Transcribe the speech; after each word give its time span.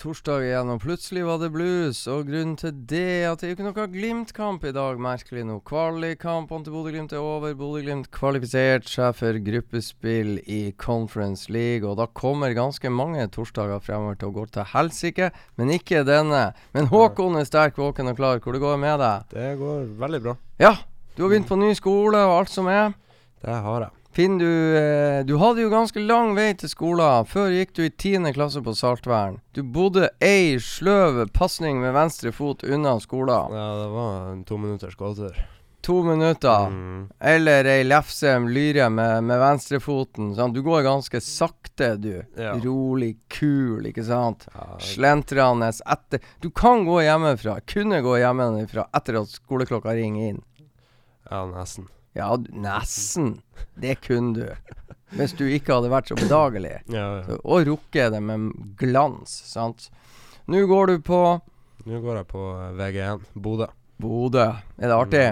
Torsdag 0.00 0.46
igjen, 0.46 0.70
og 0.72 0.80
plutselig 0.80 1.22
var 1.26 1.40
det 1.42 1.50
blues. 1.52 1.98
Og 2.08 2.28
grunnen 2.30 2.56
til 2.58 2.72
det 2.88 3.02
er 3.20 3.26
at 3.30 3.42
det 3.42 3.46
er 3.46 3.52
jo 3.52 3.56
ikke 3.58 3.66
noe 3.66 3.84
Glimt-kamp 3.92 4.64
i 4.64 4.72
dag, 4.74 5.00
merkelig 5.02 5.44
nok. 5.48 5.62
Kvalikkampene 5.68 6.66
til 6.66 6.74
Bodø-Glimt 6.74 7.12
er 7.12 7.20
over. 7.20 7.52
Bodø-Glimt 7.58 8.08
kvalifisert 8.14 8.88
seg 8.88 9.12
for 9.18 9.36
gruppespill 9.50 10.38
i 10.48 10.60
Conference 10.80 11.52
League, 11.52 11.84
og 11.84 12.00
da 12.00 12.08
kommer 12.08 12.56
ganske 12.56 12.92
mange 12.92 13.28
torsdager 13.34 13.84
fremover 13.84 14.16
til 14.20 14.32
å 14.32 14.36
gå 14.40 14.46
til 14.56 14.68
helsike, 14.72 15.30
men 15.60 15.76
ikke 15.76 16.06
denne. 16.08 16.50
Men 16.76 16.90
Håkon 16.90 17.36
er 17.40 17.48
sterk, 17.48 17.76
våken 17.80 18.10
og 18.14 18.18
klar. 18.18 18.40
Hvor 18.40 18.56
det 18.56 18.64
går 18.64 18.80
med 18.80 19.00
deg? 19.04 19.30
Det 19.36 19.54
går 19.60 19.86
veldig 20.00 20.24
bra. 20.24 20.36
Ja, 20.62 20.74
du 21.14 21.26
har 21.26 21.34
begynt 21.34 21.50
på 21.50 21.60
ny 21.60 21.74
skole 21.76 22.24
og 22.24 22.38
alt 22.40 22.52
som 22.56 22.72
er. 22.72 22.94
Det 23.44 23.62
har 23.68 23.86
jeg. 23.88 23.99
Finn, 24.12 24.38
du, 24.38 24.76
eh, 24.76 25.20
du 25.24 25.36
hadde 25.38 25.62
jo 25.62 25.70
ganske 25.70 26.02
lang 26.02 26.32
vei 26.34 26.48
til 26.58 26.70
skolen. 26.72 27.28
Før 27.30 27.52
gikk 27.54 27.76
du 27.78 27.84
i 27.84 27.92
tiende 27.94 28.32
klasse 28.34 28.58
på 28.62 28.74
Saltvern. 28.74 29.38
Du 29.54 29.62
bodde 29.62 30.08
ei 30.18 30.56
sløv 30.58 31.28
pasning 31.30 31.78
med 31.80 31.94
venstre 31.94 32.32
fot 32.34 32.64
unna 32.66 32.96
skolen. 33.00 33.54
Ja, 33.54 33.68
det 33.84 33.88
var 33.94 34.32
en 34.32 34.42
to 34.48 34.58
minutters 34.58 34.96
gåtur. 34.98 35.38
To 35.86 36.02
minutter. 36.04 36.66
Mm. 36.74 37.04
Eller 37.20 37.64
ei 37.70 37.84
lefse 37.86 38.34
lyre 38.50 38.90
med, 38.92 39.22
med 39.24 39.38
venstrefoten. 39.40 40.34
Sånn. 40.36 40.52
Du 40.52 40.60
går 40.66 40.82
ganske 40.84 41.22
sakte, 41.24 41.94
du. 41.96 42.18
Ja. 42.36 42.56
Rolig, 42.60 43.14
kul, 43.32 43.86
ikke 43.88 44.04
sant? 44.04 44.44
Ja, 44.52 44.74
Slentrende 44.90 45.70
etter 45.70 46.20
Du 46.42 46.50
kan 46.50 46.82
gå 46.84 46.98
hjemmefra. 47.06 47.60
Kunne 47.62 48.02
gå 48.04 48.18
hjemmefra 48.20 48.90
etter 48.92 49.22
at 49.22 49.32
skoleklokka 49.38 49.94
ringer 49.96 50.34
inn. 50.34 50.44
ja, 51.30 51.46
nesten. 51.46 51.86
Ja, 52.18 52.30
nesten. 52.50 53.40
Det 53.78 54.00
kunne 54.06 54.34
du. 54.34 54.76
Hvis 55.18 55.34
du 55.38 55.44
ikke 55.46 55.76
hadde 55.76 55.90
vært 55.90 56.10
så 56.10 56.16
bedagelig. 56.18 56.76
Ja, 56.90 57.04
ja. 57.18 57.22
Så, 57.26 57.38
og 57.42 57.66
rukket 57.66 58.12
det 58.14 58.20
med 58.22 58.50
glans, 58.78 59.32
sant. 59.50 59.88
Nå 60.50 60.64
går 60.70 60.94
du 60.94 60.98
på 61.06 61.20
Nå 61.88 62.00
går 62.04 62.18
jeg 62.20 62.26
på 62.28 62.40
eh, 62.60 62.72
VG1, 62.76 63.22
Bodø. 63.40 63.70
Bodø. 64.00 64.48
Er 64.76 64.90
det 64.90 64.96
artig? 64.96 65.24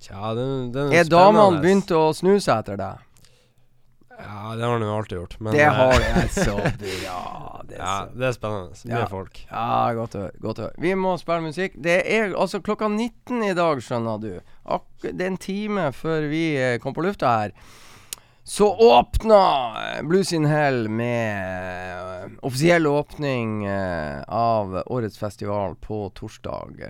Tja, 0.00 0.30
den, 0.38 0.70
den 0.72 0.92
Er 0.96 1.08
damene 1.10 1.60
begynt 1.60 1.90
å 1.92 2.06
snu 2.16 2.36
seg 2.40 2.62
etter 2.62 2.78
deg? 2.80 3.02
Ja, 4.20 4.54
det 4.56 4.64
har 4.64 4.72
han 4.72 4.82
jo 4.84 4.92
alltid 4.96 5.18
gjort. 5.18 5.34
Men 5.40 5.52
det 5.56 5.62
eh, 5.64 5.72
har 5.72 5.92
jeg 6.00 6.30
Så 6.34 6.54
bra. 6.56 7.62
Det 7.70 7.76
er 7.76 7.82
Ja, 7.84 7.92
så 8.10 8.18
det 8.18 8.26
er 8.26 8.32
spennende. 8.34 8.78
Mye 8.90 8.98
Ja. 8.98 9.06
folk. 9.10 9.40
Ja, 9.50 9.92
godt 9.94 10.14
å 10.16 10.22
høre. 10.24 10.38
Godt 10.42 10.58
å 10.58 10.64
høre. 10.66 10.80
Vi 10.82 10.94
må 10.98 11.12
spille 11.20 11.44
musikk. 11.44 11.76
Det 11.78 11.98
er 12.06 12.32
altså 12.34 12.60
klokka 12.66 12.88
19 12.90 13.44
i 13.46 13.52
dag, 13.54 13.82
skjønner 13.84 14.18
du. 14.22 14.32
Ak 14.66 14.88
det 15.04 15.20
er 15.20 15.30
en 15.30 15.38
time 15.40 15.90
før 15.94 16.26
vi 16.32 16.42
eh, 16.58 16.78
kom 16.82 16.94
på 16.96 17.04
lufta 17.06 17.30
her. 17.42 17.54
Så 18.50 18.66
åpna 18.82 19.38
Blues 20.08 20.32
in 20.34 20.48
Hell 20.50 20.88
med 20.88 22.24
eh, 22.24 22.32
offisiell 22.42 22.88
åpning 22.90 23.62
av 23.68 24.74
årets 24.90 25.18
festival 25.20 25.76
på 25.84 26.08
torsdag. 26.16 26.80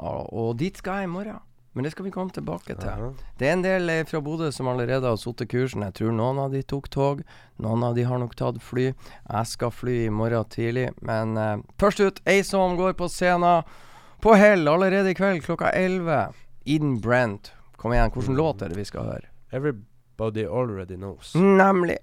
og 0.00 0.56
dit 0.58 0.76
skal 0.80 1.04
jeg 1.04 1.10
i 1.10 1.12
morgen. 1.12 1.38
Men 1.72 1.86
det 1.86 1.92
skal 1.94 2.04
vi 2.04 2.10
komme 2.10 2.34
tilbake 2.34 2.74
til. 2.74 2.88
Ja. 2.88 3.10
Det 3.38 3.46
er 3.46 3.52
en 3.54 3.62
del 3.62 3.92
eh, 3.92 4.02
fra 4.08 4.18
Bodø 4.24 4.48
som 4.52 4.68
allerede 4.72 5.06
har 5.06 5.20
satt 5.20 5.44
kursen. 5.50 5.84
Jeg 5.86 5.94
tror 6.00 6.16
noen 6.16 6.40
av 6.42 6.50
de 6.54 6.64
tok 6.66 6.88
tog. 6.90 7.22
Noen 7.62 7.84
av 7.86 7.94
de 7.94 8.08
har 8.08 8.18
nok 8.18 8.34
tatt 8.38 8.58
fly. 8.64 8.88
Jeg 8.90 9.50
skal 9.52 9.70
fly 9.70 10.00
i 10.08 10.10
morgen 10.10 10.50
tidlig. 10.50 10.88
Men 11.06 11.38
uh, 11.38 11.62
først 11.78 12.02
ut, 12.02 12.20
ei 12.26 12.42
som 12.46 12.74
går 12.80 12.98
på 12.98 13.06
scenen 13.12 13.62
på 14.20 14.34
Hell 14.34 14.66
allerede 14.68 15.14
i 15.14 15.16
kveld 15.16 15.44
klokka 15.46 15.70
11. 15.70 16.34
Eden 16.66 16.98
Brent 17.00 17.54
Kom 17.80 17.94
igjen, 17.94 18.10
hvilken 18.12 18.36
låt 18.36 18.60
er 18.60 18.68
det 18.68 18.76
vi 18.76 18.84
skal 18.84 19.06
høre? 19.08 19.30
Everybody 19.56 20.42
already 20.44 20.98
knows. 20.98 21.32
Nemlig. 21.34 21.96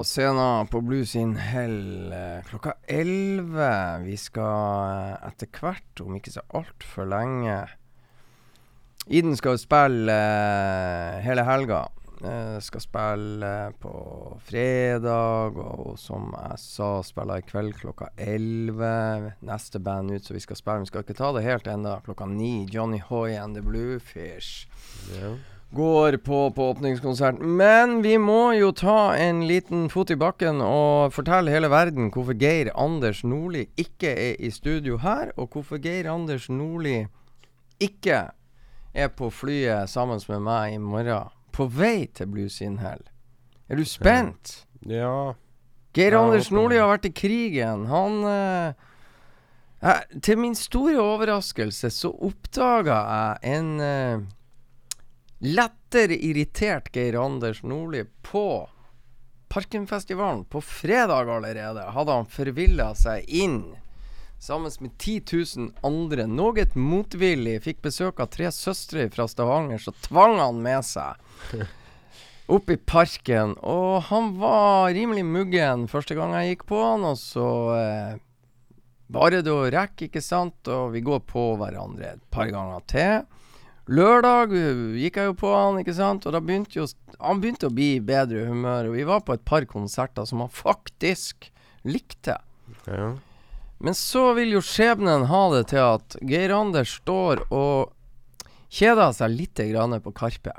På 0.00 0.04
scenen 0.04 0.68
på 0.72 0.80
Blues 0.80 1.10
in 1.18 1.34
Hell 1.36 2.12
eh, 2.12 2.44
klokka 2.48 2.72
11. 2.88 3.98
Vi 4.06 4.14
skal 4.16 4.86
eh, 4.88 5.26
etter 5.28 5.50
hvert, 5.52 6.00
om 6.00 6.14
ikke 6.16 6.32
så 6.32 6.44
altfor 6.56 7.10
lenge 7.10 7.58
Iden 9.12 9.36
skal 9.36 9.58
spille 9.60 10.14
eh, 10.14 11.18
hele 11.26 11.44
helga. 11.44 11.82
Skal 12.60 12.84
spille 12.84 13.52
på 13.80 13.92
fredag, 14.44 15.56
og 15.56 15.94
som 16.00 16.32
jeg 16.36 16.58
sa, 16.64 16.90
spiller 17.04 17.40
i 17.40 17.46
kveld 17.48 17.76
klokka 17.80 18.10
11. 18.16 19.30
Neste 19.48 19.80
band 19.84 20.12
ut 20.12 20.24
som 20.24 20.36
vi 20.36 20.44
skal 20.44 20.60
spille, 20.60 20.84
vi 20.84 20.92
skal 20.94 21.04
ikke 21.04 21.20
ta 21.20 21.32
det 21.36 21.44
helt 21.44 21.68
ennå, 21.68 21.96
klokka 22.08 22.28
9. 22.28 22.68
Johnny 22.72 23.00
Hoy 23.04 23.36
and 23.36 23.56
the 23.56 23.64
Bluefish 23.64 24.68
Ja. 25.16 25.36
Går 25.70 26.16
på 26.16 26.50
på 26.50 26.70
åpningskonserten. 26.70 27.56
Men 27.56 28.02
vi 28.02 28.18
må 28.18 28.52
jo 28.58 28.72
ta 28.72 29.14
en 29.14 29.44
liten 29.46 29.88
fot 29.90 30.10
i 30.10 30.18
bakken 30.18 30.60
og 30.64 31.14
fortelle 31.14 31.52
hele 31.54 31.70
verden 31.70 32.10
hvorfor 32.10 32.34
Geir 32.38 32.72
Anders 32.74 33.22
Nordli 33.24 33.68
ikke 33.78 34.10
er 34.10 34.40
i 34.40 34.50
studio 34.50 34.98
her, 34.98 35.30
og 35.36 35.54
hvorfor 35.54 35.78
Geir 35.82 36.10
Anders 36.10 36.48
Nordli 36.50 37.04
ikke 37.80 38.24
er 38.94 39.12
på 39.14 39.30
flyet 39.30 39.90
sammen 39.90 40.20
med 40.28 40.42
meg 40.42 40.74
i 40.74 40.82
morgen, 40.82 41.30
på 41.52 41.66
vei 41.66 42.08
til 42.14 42.26
Blues 42.26 42.60
Inhell. 42.60 43.02
Er 43.68 43.78
du 43.78 43.84
spent? 43.86 44.64
Ja. 44.86 45.34
Geir 45.94 46.14
Ja, 46.14 46.24
Anders 46.24 46.50
Nordli 46.50 46.78
har 46.78 46.90
vært 46.90 47.06
i 47.06 47.14
krigen. 47.14 47.86
Han 47.90 48.24
eh, 48.26 48.74
eh, 49.82 50.02
Til 50.22 50.38
min 50.38 50.54
store 50.54 50.98
overraskelse 50.98 51.90
så 51.94 52.10
oppdaga 52.10 52.98
jeg 53.10 53.56
en 53.56 53.80
eh, 53.80 54.28
lettere 55.40 56.16
irritert 56.20 56.92
Geir 56.92 57.16
Anders 57.24 57.62
Nordli 57.62 58.04
på 58.22 58.68
Parkenfestivalen. 59.48 60.44
På 60.44 60.60
fredag 60.60 61.30
allerede 61.30 61.80
hadde 61.80 62.12
han 62.12 62.28
forvilla 62.28 62.92
seg 62.94 63.24
inn 63.26 63.62
sammen 64.40 64.70
med 64.80 64.98
10 64.98 65.22
000 65.56 65.72
andre. 65.82 66.26
Noe 66.26 66.64
motvillig 66.74 67.58
fikk 67.64 67.82
besøk 67.88 68.20
av 68.20 68.30
tre 68.32 68.52
søstre 68.52 69.08
fra 69.12 69.26
Stavanger, 69.28 69.80
så 69.80 69.92
tvang 70.06 70.38
han 70.40 70.62
med 70.64 70.84
seg 70.86 71.16
opp 72.54 72.70
i 72.70 72.76
parken. 72.76 73.56
Og 73.60 74.12
han 74.12 74.34
var 74.40 74.92
rimelig 74.96 75.24
muggen 75.24 75.88
første 75.88 76.16
gang 76.18 76.36
jeg 76.36 76.54
gikk 76.54 76.68
på 76.72 76.84
han, 76.84 77.04
og 77.04 77.18
så 77.20 77.50
eh, 77.80 78.14
bare 79.08 79.40
det 79.44 79.52
å 79.56 79.68
rekke, 79.72 80.08
ikke 80.08 80.24
sant, 80.24 80.68
og 80.68 80.92
vi 80.94 81.04
går 81.04 81.24
på 81.28 81.52
hverandre 81.60 82.14
et 82.14 82.26
par 82.32 82.52
ganger 82.52 82.84
til. 82.92 83.39
Lørdag 83.90 84.52
gikk 85.00 85.16
jeg 85.18 85.30
jo 85.32 85.34
på 85.40 85.50
han, 85.50 85.80
ikke 85.80 85.96
sant, 85.96 86.26
og 86.28 86.34
da 86.36 86.40
begynte 86.44 86.78
jo 86.78 86.84
Han 87.18 87.40
begynte 87.42 87.66
å 87.66 87.74
bli 87.74 87.96
i 87.96 88.04
bedre 88.04 88.44
humør, 88.46 88.90
og 88.90 88.94
vi 88.94 89.06
var 89.08 89.24
på 89.26 89.34
et 89.34 89.44
par 89.44 89.66
konserter 89.68 90.28
som 90.28 90.44
han 90.44 90.52
faktisk 90.52 91.50
likte. 91.82 92.36
Ja. 92.86 93.10
Men 93.82 93.96
så 93.96 94.30
vil 94.36 94.54
jo 94.54 94.62
skjebnen 94.64 95.26
ha 95.30 95.42
det 95.54 95.66
til 95.72 95.82
at 95.82 96.16
Geir 96.22 96.52
Anders 96.54 96.98
står 97.00 97.42
og 97.50 97.92
kjeder 98.70 99.14
seg 99.16 99.34
litt 99.34 99.62
grann 99.72 99.96
på 100.04 100.14
Karpe. 100.16 100.54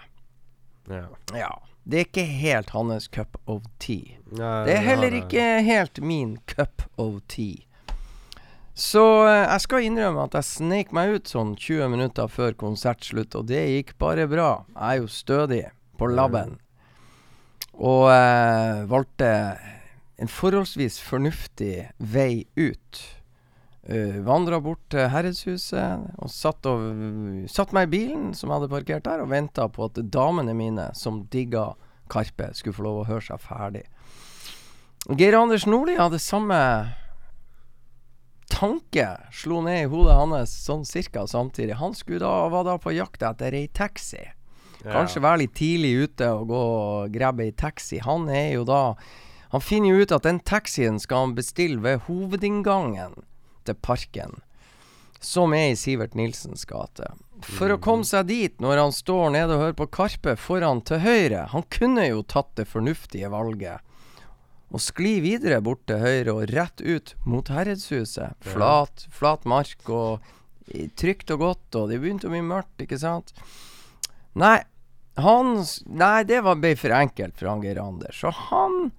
ja. 0.90 1.08
Ja. 1.34 1.52
Det 1.84 1.98
er 1.98 2.06
ikke 2.06 2.24
helt 2.28 2.70
hans 2.76 3.08
cup 3.10 3.38
of 3.50 3.64
tea. 3.82 4.18
Nei, 4.38 4.66
Det 4.68 4.76
er 4.76 4.84
heller 4.86 5.16
ikke 5.18 5.46
helt 5.66 5.98
min 6.00 6.36
cup 6.46 6.84
of 7.02 7.24
tea. 7.28 7.66
Så 8.78 9.04
eh, 9.28 9.44
jeg 9.44 9.63
skal 9.66 9.86
innrømme 9.86 10.25
at 10.28 10.38
jeg 10.40 10.48
sneik 10.48 10.94
meg 10.96 11.18
ut 11.18 11.32
sånn 11.32 11.56
20 11.60 11.92
minutter 11.92 12.32
før 12.32 12.56
konsertslutt, 12.58 13.36
og 13.36 13.50
det 13.51 13.62
gikk 13.68 13.96
bare 14.01 14.28
bra. 14.32 14.63
Jeg 14.75 14.88
er 14.88 15.01
jo 15.01 15.12
stødig 15.12 15.63
på 16.00 16.10
labben. 16.12 16.58
Og 17.75 18.08
eh, 18.13 18.84
valgte 18.92 19.32
en 20.22 20.32
forholdsvis 20.32 21.01
fornuftig 21.04 21.90
vei 21.98 22.46
ut. 22.56 23.01
Uh, 23.82 24.22
Vandra 24.22 24.60
bort 24.62 24.84
til 24.94 25.08
Herredshuset 25.10 26.04
og 26.22 26.30
satt, 26.30 26.68
og 26.70 27.48
satt 27.50 27.72
meg 27.74 27.88
i 27.88 27.92
bilen 27.96 28.28
som 28.38 28.51
jeg 28.51 28.60
hadde 28.60 28.70
parkert 28.70 29.08
der, 29.08 29.24
og 29.24 29.32
venta 29.32 29.66
på 29.74 29.88
at 29.88 29.98
damene 30.13 30.54
mine, 30.54 30.92
som 30.94 31.24
digga 31.34 31.72
Karpe, 32.12 32.51
skulle 32.54 32.78
få 32.78 32.86
lov 32.86 33.00
å 33.01 33.08
høre 33.10 33.25
seg 33.25 33.42
ferdig. 33.42 33.84
Geir 35.18 35.40
Anders 35.40 35.66
Nordli 35.66 35.98
hadde 35.98 36.22
samme 36.22 36.62
tanke 38.62 39.08
slo 39.34 39.62
ned 39.65 39.88
i 39.88 39.89
hodet 39.89 40.20
hans 40.20 40.53
sånn 40.68 40.86
cirka 40.86 41.25
samtidig. 41.27 41.80
Han 41.80 41.96
skulle 41.98 42.22
da, 42.22 42.50
var 42.53 42.68
da 42.68 42.77
på 42.77 42.94
jakt 42.94 43.24
etter 43.25 43.58
ei 43.58 43.68
taxi. 43.74 44.22
Kanskje 44.82 45.22
være 45.22 45.44
litt 45.44 45.56
tidlig 45.58 45.91
ute 46.06 46.30
og 46.34 46.48
gå 46.50 46.62
og 46.62 47.13
grabbe 47.13 47.48
ei 47.48 47.56
taxi. 47.58 48.01
Han 48.06 48.30
er 48.30 48.56
jo 48.60 48.65
da 48.70 48.96
Han 49.51 49.60
finner 49.60 49.91
jo 49.91 50.06
ut 50.06 50.13
at 50.15 50.24
den 50.24 50.38
taxien 50.39 50.96
skal 50.96 51.25
han 51.25 51.34
bestille 51.36 51.82
ved 51.84 52.06
hovedinngangen 52.06 53.18
til 53.68 53.75
parken, 53.84 54.38
som 55.20 55.51
er 55.51 55.74
i 55.74 55.75
Sivert 55.75 56.15
Nilsens 56.15 56.63
gate. 56.70 57.10
For 57.44 57.74
å 57.74 57.82
komme 57.84 58.08
seg 58.08 58.30
dit, 58.30 58.56
når 58.63 58.80
han 58.80 58.96
står 58.96 59.34
nede 59.36 59.58
og 59.58 59.65
hører 59.65 59.77
på 59.82 59.89
Karpe 59.91 60.38
foran 60.39 60.80
til 60.88 61.03
høyre 61.03 61.50
Han 61.51 61.65
kunne 61.68 62.06
jo 62.06 62.24
tatt 62.24 62.53
det 62.56 62.70
fornuftige 62.72 63.27
valget 63.34 63.84
og 64.72 64.80
skli 64.80 65.18
videre 65.24 65.60
bort 65.63 65.84
til 65.90 66.00
høyre 66.00 66.36
og 66.36 66.51
rett 66.54 66.82
ut 66.82 67.13
mot 67.28 67.48
Herredshuset. 67.51 68.38
Flat, 68.54 69.06
flat 69.12 69.44
mark 69.50 69.90
og 69.92 70.24
trygt 70.96 71.32
og 71.36 71.44
godt, 71.44 71.68
og 71.75 71.92
det 71.92 72.00
begynte 72.00 72.30
å 72.30 72.34
bli 72.34 72.44
mørkt, 72.46 72.80
ikke 72.84 73.00
sant? 73.01 73.34
Nei, 74.40 74.62
han 75.20 75.58
Nei, 75.92 76.24
det 76.24 76.40
var 76.46 76.60
ble 76.62 76.72
for 76.80 76.96
enkelt 76.96 77.36
for 77.36 77.51
han 77.51 77.63
Geir 77.66 77.82
Anders. 77.84 78.22
Så 78.22 78.32
han 78.48 78.94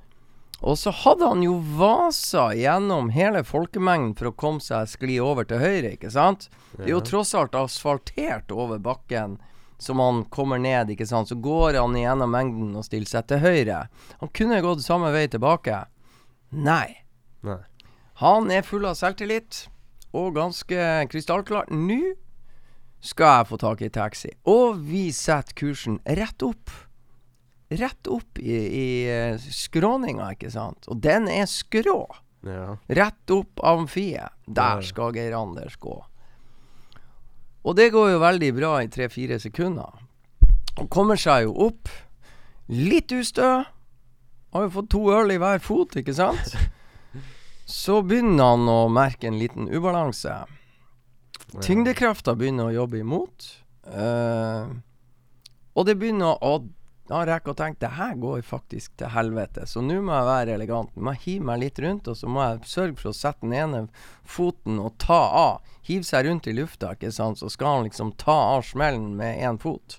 Og 0.60 0.76
så 0.78 0.92
hadde 0.94 1.26
han 1.26 1.40
jo 1.42 1.56
vasa 1.78 2.52
gjennom 2.54 3.08
hele 3.10 3.40
folkemengden 3.42 4.12
for 4.18 4.30
å 4.30 4.36
komme 4.36 4.62
seg 4.62 4.90
skli 4.92 5.16
over 5.18 5.48
til 5.48 5.58
høyre, 5.58 5.96
ikke 5.96 6.12
sant? 6.12 6.46
Det 6.76 6.86
er 6.86 6.92
jo 6.92 7.00
tross 7.02 7.32
alt 7.34 7.56
asfaltert 7.58 8.52
over 8.54 8.78
bakken 8.78 9.40
som 9.82 10.00
han 10.02 10.22
kommer 10.32 10.60
ned, 10.62 10.92
ikke 10.94 11.06
sant. 11.08 11.30
Så 11.30 11.38
går 11.42 11.78
han 11.80 11.96
igjennom 11.98 12.32
mengden 12.32 12.72
og 12.78 12.86
stiller 12.86 13.10
seg 13.10 13.28
til 13.30 13.42
høyre. 13.42 13.84
Han 14.22 14.32
kunne 14.34 14.62
gått 14.64 14.84
samme 14.84 15.12
vei 15.14 15.26
tilbake. 15.30 15.84
Nei. 16.52 17.02
Nei. 17.46 17.60
Han 18.22 18.50
er 18.54 18.66
full 18.66 18.86
av 18.86 18.98
selvtillit 18.98 19.64
og 20.14 20.36
ganske 20.36 20.88
krystallklar. 21.10 21.70
Nå 21.72 22.14
skal 23.02 23.40
jeg 23.40 23.48
få 23.50 23.58
tak 23.58 23.82
i 23.82 23.90
taxi. 23.92 24.30
Og 24.48 24.78
vi 24.86 25.08
setter 25.16 25.56
kursen 25.58 25.98
rett 26.06 26.44
opp. 26.46 26.70
Rett 27.72 28.08
opp 28.12 28.38
i, 28.38 28.52
i 28.52 28.88
eh, 29.10 29.40
skråninga, 29.40 30.34
ikke 30.36 30.52
sant. 30.52 30.86
Og 30.92 31.00
den 31.02 31.26
er 31.32 31.48
skrå. 31.50 32.04
Ja. 32.46 32.76
Rett 32.86 33.32
opp 33.32 33.62
amfiet. 33.64 34.34
Der 34.46 34.82
skal 34.84 35.14
Geir 35.16 35.34
Anders 35.38 35.78
gå. 35.80 35.96
Og 37.62 37.76
det 37.78 37.92
går 37.94 38.14
jo 38.14 38.22
veldig 38.22 38.50
bra 38.56 38.72
i 38.82 38.90
tre-fire 38.90 39.38
sekunder. 39.42 40.00
Han 40.78 40.88
kommer 40.90 41.20
seg 41.20 41.46
jo 41.46 41.54
opp. 41.68 41.90
Litt 42.72 43.12
ustø. 43.14 43.62
Har 44.52 44.66
jo 44.66 44.72
fått 44.74 44.90
to 44.92 45.02
øl 45.14 45.32
i 45.32 45.38
hver 45.40 45.62
fot, 45.64 45.94
ikke 45.96 46.14
sant? 46.16 46.56
Så 47.68 48.02
begynner 48.04 48.52
han 48.52 48.68
å 48.68 48.80
merke 48.92 49.30
en 49.30 49.38
liten 49.40 49.70
ubalanse. 49.70 50.42
Tyngdekrafta 51.62 52.34
begynner 52.36 52.68
å 52.68 52.76
jobbe 52.82 53.00
imot. 53.00 53.48
Uh, 53.86 54.68
og 55.76 55.88
det 55.88 55.96
begynner 56.00 56.36
å 56.44 56.58
Da 57.10 57.24
rekker 57.26 57.50
jeg 57.50 57.56
å 57.56 57.58
tenke 57.58 57.82
det 57.82 57.92
her 57.96 58.14
går 58.22 58.44
faktisk 58.46 58.94
til 59.00 59.10
helvete. 59.10 59.66
Så 59.66 59.82
nå 59.82 59.98
må 60.06 60.14
jeg 60.14 60.28
være 60.28 60.54
elegant. 60.56 60.92
Nå 60.94 61.02
må 61.02 61.14
jeg 61.16 61.24
hive 61.24 61.48
meg 61.50 61.62
litt 61.64 61.80
rundt, 61.82 62.08
og 62.08 62.18
så 62.18 62.30
må 62.30 62.44
jeg 62.44 62.70
sørge 62.70 63.00
for 63.00 63.10
å 63.10 63.16
sette 63.16 63.42
den 63.42 63.56
ene 63.58 63.82
foten 64.22 64.78
og 64.82 64.94
ta 65.02 65.18
av. 65.40 65.74
Hive 65.88 66.06
seg 66.06 66.28
rundt 66.28 66.46
i 66.46 66.54
lufta, 66.54 66.94
ikke 66.94 67.10
sant. 67.14 67.42
Så 67.42 67.50
skal 67.50 67.78
han 67.78 67.88
liksom 67.88 68.14
ta 68.22 68.38
av 68.54 68.62
smellen 68.68 69.16
med 69.18 69.42
én 69.42 69.58
fot. 69.62 69.98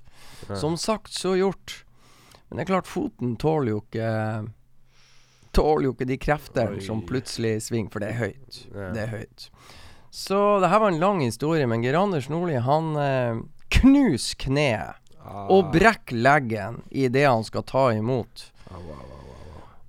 Som 0.60 0.78
sagt, 0.80 1.12
så 1.14 1.36
gjort. 1.36 1.84
Men 2.48 2.60
det 2.60 2.66
er 2.66 2.72
klart, 2.76 2.90
foten 2.90 3.38
tåler 3.42 3.76
jo 3.76 3.86
ikke 3.86 4.10
Tåler 5.54 5.86
jo 5.86 5.92
ikke 5.94 6.08
de 6.10 6.16
kreftene 6.18 6.82
som 6.82 7.04
plutselig 7.06 7.60
svinger, 7.68 7.92
for 7.94 8.02
det 8.02 8.08
er 8.10 8.22
høyt. 8.24 8.56
Ja. 8.74 8.88
Det 8.96 9.02
er 9.04 9.12
høyt. 9.12 9.44
Så 10.10 10.40
det 10.64 10.70
her 10.72 10.82
var 10.82 10.90
en 10.90 11.02
lang 11.02 11.20
historie, 11.22 11.68
men 11.70 11.84
Geir 11.86 12.00
Anders 12.00 12.26
Nordli, 12.30 12.56
han 12.58 12.88
eh, 12.98 13.44
knuser 13.78 14.40
kneet 14.42 15.03
Ah. 15.24 15.48
og 15.48 15.72
brekker 15.72 16.20
leggen 16.20 16.82
i 16.92 17.08
det 17.08 17.24
han 17.24 17.46
skal 17.48 17.64
ta 17.64 17.88
imot. 17.96 18.50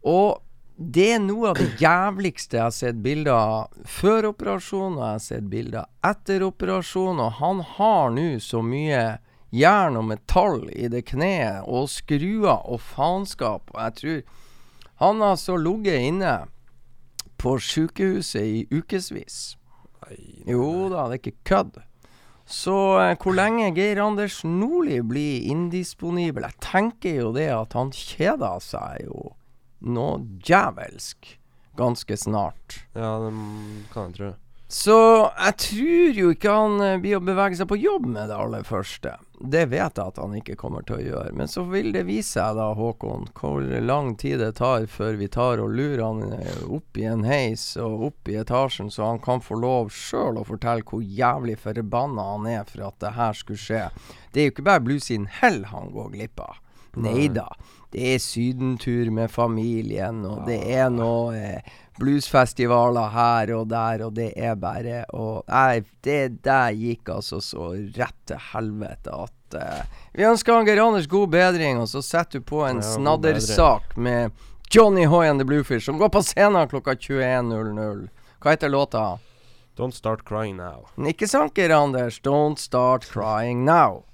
Og 0.04 0.40
det 0.76 1.06
er 1.14 1.20
noe 1.22 1.52
av 1.52 1.58
det 1.58 1.80
jævligste 1.82 2.58
jeg 2.58 2.64
har 2.64 2.74
sett 2.74 3.02
bilder 3.02 3.34
av 3.34 3.84
før 3.86 4.30
operasjonen, 4.32 4.98
og 4.98 5.04
jeg 5.04 5.18
har 5.18 5.22
sett 5.26 5.50
bilder 5.50 5.90
etter 6.06 6.42
operasjonen, 6.46 7.22
og 7.22 7.38
han 7.38 7.62
har 7.76 8.14
nå 8.14 8.26
så 8.42 8.62
mye 8.62 9.04
jern 9.54 9.98
og 10.00 10.08
metall 10.10 10.64
i 10.74 10.90
det 10.90 11.04
kneet, 11.12 11.62
og 11.66 11.86
skruer 11.92 12.58
og 12.58 12.82
faenskap, 12.82 13.70
og 13.74 13.80
jeg 13.86 13.98
tror 14.00 14.20
han 15.02 15.22
har 15.22 15.38
så 15.38 15.56
ligget 15.58 16.10
inne 16.10 16.34
på 17.38 17.56
sykehuset 17.62 18.42
i 18.42 18.60
ukevis. 18.70 19.56
Jo 20.46 20.88
da, 20.92 21.08
det 21.08 21.18
er 21.18 21.20
ikke 21.20 21.48
kødd. 21.50 21.82
Så 22.44 22.76
eh, 23.00 23.14
hvor 23.20 23.36
lenge 23.36 23.70
Geir 23.76 24.02
Anders 24.04 24.42
Nordli 24.44 24.98
blir 25.00 25.46
indisponibel 25.48 26.44
Jeg 26.44 26.60
tenker 26.60 27.16
jo 27.22 27.32
det 27.36 27.48
at 27.54 27.72
han 27.76 27.92
kjeder 27.96 28.60
seg 28.60 29.06
jo 29.06 29.32
noe 29.84 30.20
djevelsk 30.44 31.34
ganske 31.76 32.16
snart. 32.16 32.80
Ja, 32.94 33.16
det 33.24 33.32
kan 33.92 34.10
jeg 34.10 34.16
tro. 34.18 34.30
Så 34.74 34.96
jeg 35.28 35.56
tror 35.60 36.18
jo 36.20 36.32
ikke 36.34 36.54
han 36.56 36.80
eh, 36.84 36.98
blir 37.02 37.18
å 37.18 37.24
bevege 37.24 37.58
seg 37.58 37.68
på 37.70 37.80
jobb 37.80 38.06
med 38.10 38.30
det 38.30 38.38
aller 38.38 38.64
første. 38.66 39.16
Det 39.40 39.64
vet 39.66 39.98
jeg 39.98 40.06
at 40.12 40.18
han 40.20 40.34
ikke 40.38 40.56
kommer 40.58 40.84
til 40.86 41.00
å 41.00 41.04
gjøre. 41.04 41.32
Men 41.36 41.50
så 41.50 41.64
vil 41.66 41.90
det 41.94 42.04
vise 42.06 42.36
seg 42.36 42.54
da, 42.58 42.68
Håkon, 42.78 43.26
hvor 43.34 43.64
lang 43.82 44.14
tid 44.20 44.38
det 44.40 44.52
tar 44.60 44.86
før 44.90 45.18
vi 45.18 45.28
tar 45.32 45.62
og 45.62 45.74
lurer 45.74 46.02
han 46.04 46.36
eh, 46.38 46.62
opp 46.70 47.00
i 47.00 47.06
en 47.10 47.24
heis 47.26 47.64
og 47.82 48.06
opp 48.10 48.30
i 48.30 48.38
etasjen, 48.40 48.92
så 48.94 49.08
han 49.10 49.22
kan 49.24 49.42
få 49.44 49.58
lov 49.58 49.90
sjøl 49.94 50.38
å 50.38 50.46
fortelle 50.46 50.86
hvor 50.86 51.02
jævlig 51.02 51.58
forbanna 51.62 52.28
han 52.34 52.50
er 52.54 52.68
for 52.70 52.86
at 52.88 53.00
det 53.02 53.14
her 53.18 53.38
skulle 53.38 53.60
skje. 53.60 53.86
Det 54.32 54.42
er 54.42 54.48
jo 54.48 54.54
ikke 54.54 54.68
bare 54.70 54.86
Blues 54.86 55.10
in 55.14 55.26
Hell 55.40 55.64
han 55.72 55.90
går 55.94 56.14
glipp 56.14 56.44
av. 56.44 56.60
Nei 56.94 57.26
da. 57.34 57.48
Det 57.94 58.14
er 58.14 58.22
sydentur 58.22 59.10
med 59.14 59.30
familien, 59.30 60.24
og 60.26 60.46
det 60.48 60.60
er 60.74 60.88
noe 60.90 61.34
eh, 61.38 61.74
bluesfestivaler 61.98 63.12
her 63.14 63.52
og 63.56 63.68
der, 63.70 64.04
og 64.06 64.14
det 64.16 64.32
er 64.36 64.56
bare 64.58 65.04
Og 65.14 65.44
nei, 65.48 65.84
det 66.04 66.42
der 66.44 66.74
gikk 66.74 67.12
altså 67.16 67.40
så 67.44 67.72
rett 67.96 68.16
til 68.28 68.40
helvete 68.52 69.14
at 69.14 69.58
uh, 69.58 70.00
Vi 70.14 70.26
ønsker 70.26 70.56
Anger 70.56 70.82
Anders 70.82 71.06
god 71.10 71.28
bedring, 71.34 71.78
og 71.78 71.88
så 71.88 72.02
setter 72.02 72.42
du 72.42 72.48
på 72.50 72.64
en 72.66 72.82
Ja, 72.82 72.88
snaddersak 72.96 73.96
med 73.96 74.34
Johnny 74.74 75.04
Hoy 75.06 75.26
and 75.26 75.38
the 75.38 75.46
Bluefish, 75.46 75.86
som 75.86 75.98
går 75.98 76.08
på 76.08 76.22
scenen 76.22 76.68
klokka 76.68 76.96
21.00. 76.96 78.08
Hva 78.42 78.50
heter 78.50 78.68
låta? 78.68 79.18
Don't 79.76 79.94
start 79.94 80.24
crying 80.24 80.56
now. 80.56 80.88
Ikke 80.98 81.28
sant, 81.28 81.54
Geir 81.54 81.74
Anders. 81.74 82.20
Don't 82.20 82.58
start 82.58 83.06
crying 83.06 83.64
now. 83.64 84.04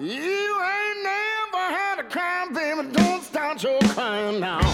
You 0.00 0.06
ain't 0.08 1.02
never 1.02 1.76
had 1.76 1.98
a 1.98 2.04
crime, 2.04 2.54
baby. 2.54 2.88
Don't 2.90 3.22
start 3.22 3.62
your 3.62 3.78
crying 3.80 4.40
now. 4.40 4.69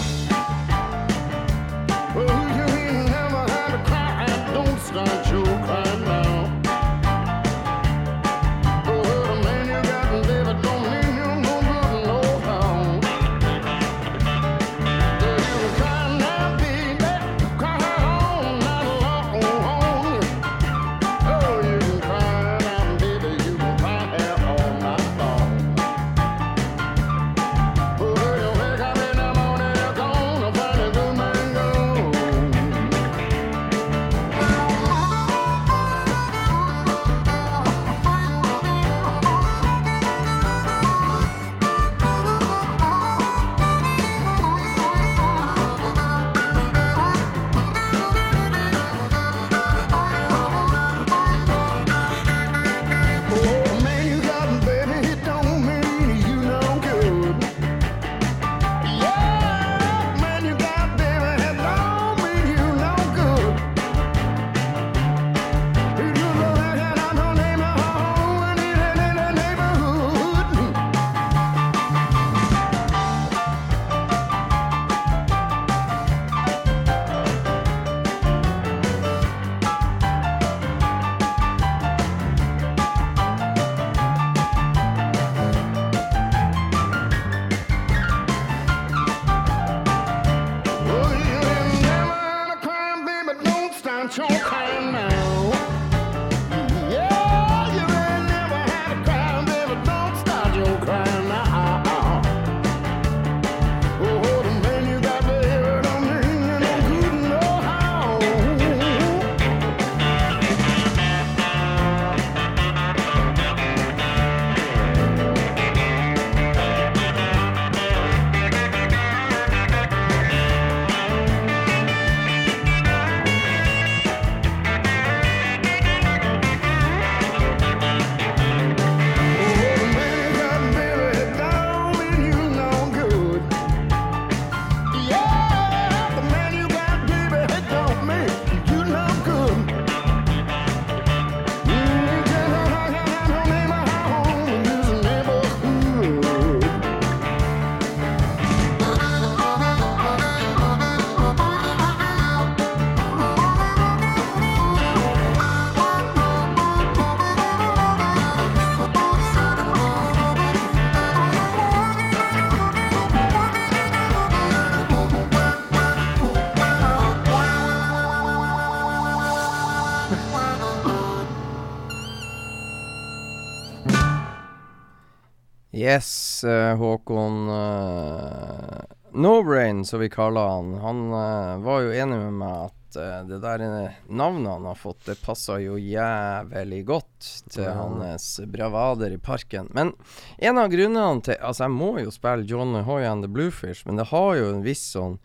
Yes, 175.87 176.43
eh, 176.43 176.75
Håkon 176.75 177.49
uh, 177.49 178.81
No-brain, 179.13 179.85
som 179.85 179.99
vi 179.99 180.09
kaller 180.09 180.47
han. 180.47 180.73
Han 180.73 181.13
uh, 181.13 181.59
var 181.63 181.81
jo 181.85 181.93
enig 181.95 182.17
med 182.19 182.33
meg 182.41 182.65
at 182.65 182.97
uh, 182.99 183.21
det 183.29 183.39
der 183.39 183.63
eh, 183.63 184.01
navnet 184.09 184.51
han 184.51 184.67
har 184.67 184.75
fått, 184.75 185.05
det 185.07 185.15
passer 185.23 185.61
jo 185.63 185.77
jævlig 185.79 186.81
godt 186.89 187.29
til 187.53 187.63
Ja. 187.69 187.77
hans 187.79 188.27
bravader 188.51 189.15
i 189.15 189.17
parken. 189.17 189.71
Men 189.71 189.93
en 190.37 190.59
av 190.59 190.67
grunnene 190.75 191.23
til 191.23 191.39
Altså, 191.39 191.69
jeg 191.69 191.77
må 191.77 191.93
jo 192.03 192.11
spille 192.11 192.43
Johnny 192.43 192.83
Hoy 192.83 193.07
and 193.07 193.23
the 193.23 193.31
Bluefish, 193.31 193.87
men 193.87 193.95
det 193.95 194.09
har 194.11 194.35
jo 194.35 194.51
en 194.57 194.65
viss 194.67 194.83
sånn 194.91 195.19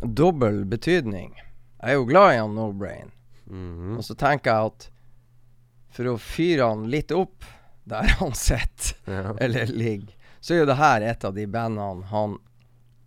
dobbel 0.00 0.64
betydning. 0.64 1.34
Jeg 1.82 1.90
er 1.90 2.00
jo 2.00 2.08
glad 2.08 2.32
i 2.32 2.40
han 2.40 2.56
No-brain. 2.56 3.12
-hmm. 3.52 3.98
Og 3.98 4.04
så 4.04 4.14
tenker 4.14 4.50
jeg 4.50 4.72
at 4.72 4.88
for 5.92 6.08
å 6.14 6.16
fyre 6.18 6.68
han 6.70 6.88
litt 6.88 7.12
opp 7.12 7.44
der 7.84 8.02
han 8.20 8.34
sitter, 8.34 8.96
Ja. 9.06 9.34
eller 9.40 9.66
ligger, 9.66 10.14
så 10.40 10.54
er 10.54 10.58
jo 10.62 10.66
det 10.70 10.76
her 10.80 11.00
et 11.12 11.24
av 11.24 11.34
de 11.34 11.46
bandene 11.46 12.06
han 12.10 12.38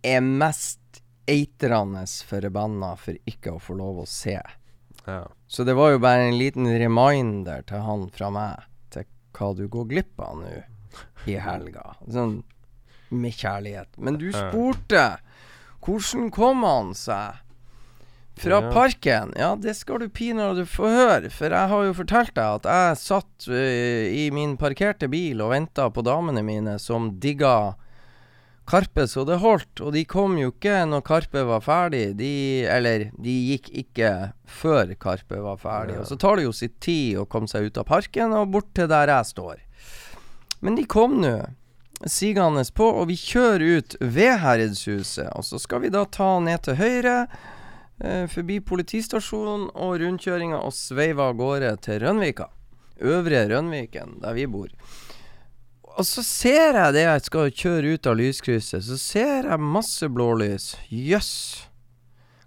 er 0.06 0.20
mest 0.20 1.02
eitrende 1.28 2.04
forbanna 2.28 2.92
for 3.00 3.16
ikke 3.26 3.56
å 3.56 3.60
få 3.60 3.74
lov 3.76 4.02
å 4.04 4.06
se. 4.06 4.38
ja. 5.06 5.22
Så 5.48 5.62
det 5.64 5.74
var 5.78 5.92
jo 5.92 5.98
bare 6.02 6.26
en 6.26 6.38
liten 6.38 6.66
reminder 6.78 7.62
til 7.62 7.78
han 7.86 8.08
fra 8.10 8.30
meg 8.34 8.64
til 8.90 9.04
hva 9.38 9.52
du 9.54 9.68
går 9.70 9.84
glipp 9.92 10.20
av 10.20 10.40
nå 10.40 10.54
i 11.30 11.36
helga. 11.38 11.92
Sånn 12.10 12.40
med 13.14 13.32
kjærlighet. 13.38 13.92
Men 14.02 14.18
du 14.18 14.26
spurte 14.34 15.04
hvordan 15.86 16.30
kom 16.34 16.64
han 16.66 16.90
seg 16.98 17.38
fra 18.36 18.60
Ja. 18.60 18.72
parken? 18.72 19.32
Ja, 19.36 19.54
det 19.56 19.76
skal 19.76 20.00
du 20.04 20.08
pinadø 20.08 20.66
få 20.68 20.90
høre, 20.92 21.30
for 21.30 21.48
jeg 21.48 21.68
har 21.72 21.84
jo 21.88 21.94
fortalt 21.96 22.34
deg 22.36 22.44
at 22.60 22.68
jeg 22.68 23.00
satt 23.00 23.48
uh, 23.48 24.04
i 24.12 24.28
min 24.30 24.56
parkerte 24.60 25.08
bil 25.08 25.40
og 25.40 25.54
venta 25.54 25.88
på 25.90 26.04
damene 26.04 26.42
mine 26.44 26.78
som 26.78 27.14
digga 27.20 27.74
Karpe 28.66 29.04
så 29.06 29.22
det 29.22 29.36
holdt, 29.38 29.78
og 29.80 29.92
de 29.94 30.02
kom 30.10 30.32
jo 30.40 30.48
ikke 30.50 30.80
når 30.90 31.04
Karpe 31.06 31.44
var 31.46 31.60
ferdig. 31.62 32.16
De, 32.18 32.64
eller, 32.66 33.04
de 33.14 33.34
gikk 33.52 33.68
ikke 33.70 34.32
før 34.42 34.90
Karpe 34.98 35.38
var 35.38 35.60
ferdig. 35.62 35.94
Ja. 35.94 36.00
Og 36.02 36.08
så 36.10 36.16
tar 36.18 36.40
det 36.40 36.48
jo 36.48 36.54
sitt 36.56 36.74
tid 36.82 37.20
å 37.22 37.28
komme 37.30 37.46
seg 37.46 37.68
ut 37.68 37.78
av 37.78 37.86
parken 37.86 38.34
og 38.34 38.50
bort 38.56 38.72
til 38.74 38.90
der 38.90 39.12
jeg 39.12 39.28
står. 39.30 39.62
Men 40.66 40.74
de 40.74 40.82
kom 40.90 41.20
nå, 41.22 41.36
sigende 42.10 42.64
på, 42.74 42.88
og 42.90 43.06
vi 43.12 43.14
kjører 43.20 43.78
ut 43.78 43.96
ved 44.02 44.34
Herredshuset. 44.42 45.30
Og 45.38 45.46
så 45.46 45.62
skal 45.62 45.84
vi 45.86 45.92
da 45.94 46.02
ta 46.04 46.40
ned 46.42 46.66
til 46.66 46.74
høyre, 46.80 47.28
forbi 48.32 48.58
politistasjonen 48.60 49.70
og 49.72 50.00
rundkjøringa, 50.02 50.58
og 50.60 50.74
sveiva 50.76 51.30
av 51.30 51.38
gårde 51.38 51.70
til 51.86 52.02
Rønvika. 52.02 52.50
Øvre 53.00 53.44
Rønviken, 53.48 54.18
der 54.22 54.36
vi 54.36 54.46
bor. 54.48 54.68
Og 55.96 56.04
så 56.04 56.20
ser 56.24 56.76
jeg 56.76 56.92
det 56.92 57.04
jeg 57.06 57.24
skal 57.24 57.52
kjøre 57.52 57.94
ut 57.96 58.08
av 58.08 58.18
lyskrysset, 58.18 58.84
så 58.84 58.98
ser 59.00 59.48
jeg 59.48 59.60
masse 59.60 60.08
blålys. 60.12 60.74
Jøss. 60.92 61.68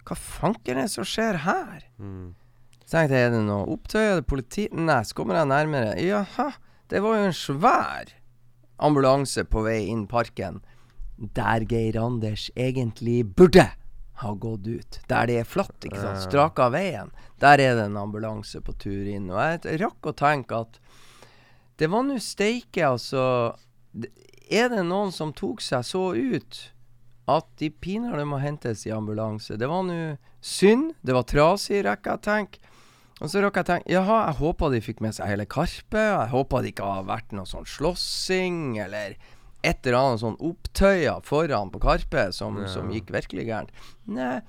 Hva 0.05 0.17
fanken 0.17 0.77
er 0.77 0.85
det 0.85 0.93
som 0.93 1.05
skjer 1.05 1.41
her? 1.45 1.81
Mm. 1.97 2.35
Så 2.85 2.93
tenkte 2.93 3.17
jeg, 3.17 3.29
er 3.29 3.33
det 3.33 3.41
noe 3.45 3.65
opptøy? 3.73 4.01
Er 4.01 4.21
det 4.21 4.29
politi? 4.29 4.67
Nei, 4.73 5.01
så 5.05 5.17
kommer 5.17 5.37
jeg 5.37 5.49
nærmere. 5.49 5.97
Jaha, 6.01 6.51
Det 6.89 7.03
var 7.05 7.19
jo 7.19 7.25
en 7.29 7.37
svær 7.37 8.13
ambulanse 8.81 9.43
på 9.45 9.61
vei 9.61 9.83
inn 9.91 10.07
parken, 10.09 10.61
der 11.17 11.65
Geir 11.69 11.99
Anders 12.01 12.47
egentlig 12.57 13.21
burde 13.35 13.67
ha 14.19 14.33
gått 14.35 14.67
ut. 14.67 14.99
Der 15.07 15.29
det 15.29 15.37
er 15.41 15.47
flatt, 15.47 15.77
ikke 15.85 15.99
sant. 16.01 16.23
Straka 16.25 16.69
veien. 16.73 17.11
Der 17.39 17.61
er 17.61 17.77
det 17.77 17.85
en 17.87 17.99
ambulanse 17.99 18.61
på 18.63 18.75
tur 18.81 19.07
inn. 19.07 19.29
Og 19.31 19.39
jeg 19.39 19.79
rakk 19.79 20.11
å 20.11 20.15
tenke 20.17 20.63
at 20.65 20.79
det 21.79 21.87
var 21.91 22.03
nå 22.03 22.17
steike, 22.19 22.83
altså 22.83 23.55
Er 24.49 24.67
det 24.73 24.83
noen 24.83 25.13
som 25.15 25.31
tok 25.33 25.61
seg 25.63 25.85
så 25.85 26.09
ut 26.13 26.57
at 27.29 27.45
de 27.61 27.69
pinadø 27.69 28.25
må 28.25 28.41
hentes 28.41 28.83
i 28.87 28.91
ambulanse? 28.91 29.55
Det 29.57 29.69
var 29.69 29.85
nå 29.87 30.17
synd. 30.41 30.95
Det 31.05 31.15
var 31.15 31.27
trasig, 31.29 31.83
rekker 31.85 32.11
jeg 32.11 32.19
å 32.19 32.25
tenke. 32.25 32.69
Og 33.19 33.31
så 33.31 33.41
rakk 33.43 33.59
jeg 33.59 33.67
tenke 33.67 33.91
Jaha, 33.91 34.19
jeg 34.29 34.39
håpa 34.39 34.69
de 34.71 34.79
fikk 34.83 35.01
med 35.03 35.15
seg 35.15 35.31
hele 35.31 35.47
Karpe. 35.49 35.99
Jeg 35.99 36.31
håpa 36.33 36.61
det 36.63 36.73
ikke 36.73 36.87
har 36.87 37.07
vært 37.07 37.35
noe 37.35 37.47
sånn 37.47 37.67
slåssing 37.67 38.79
eller 38.83 39.15
et 39.61 39.85
eller 39.85 39.99
annet 39.99 40.23
sånn 40.23 40.39
opptøyer 40.39 41.19
foran 41.27 41.71
på 41.73 41.81
Karpe 41.83 42.29
som, 42.35 42.61
som 42.71 42.91
gikk 42.93 43.11
virkelig 43.15 43.45
gærent. 43.49 43.85
Nei, 44.07 44.39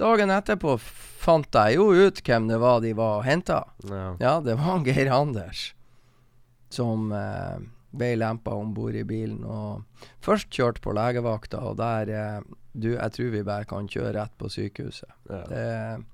dagen 0.00 0.32
etterpå 0.34 0.76
fant 0.82 1.48
jeg 1.54 1.78
jo 1.78 1.88
ut 1.94 2.22
hvem 2.24 2.50
det 2.50 2.60
var 2.62 2.82
de 2.84 2.92
var 2.98 3.22
og 3.22 3.26
henta. 3.28 3.62
Ja. 3.88 4.04
Ja, 4.20 4.36
det 4.44 4.58
var 4.60 4.82
Geir 4.86 5.10
Anders 5.14 5.72
som 6.68 7.12
eh, 7.12 7.58
ble 7.96 8.12
lempa 8.20 8.52
om 8.56 8.74
bord 8.76 8.96
i 8.96 9.04
bilen. 9.08 9.40
Og 9.44 10.06
først 10.24 10.50
kjørt 10.52 10.82
på 10.84 10.94
legevakta, 10.96 11.62
og 11.70 11.78
der 11.80 12.14
eh, 12.14 12.40
Du, 12.78 12.92
jeg 12.92 13.10
tror 13.10 13.30
vi 13.32 13.40
bare 13.42 13.66
kan 13.66 13.88
kjøre 13.90 14.12
rett 14.14 14.34
på 14.38 14.46
sykehuset. 14.52 15.10
Ja. 15.26 15.40
Det, 15.50 16.04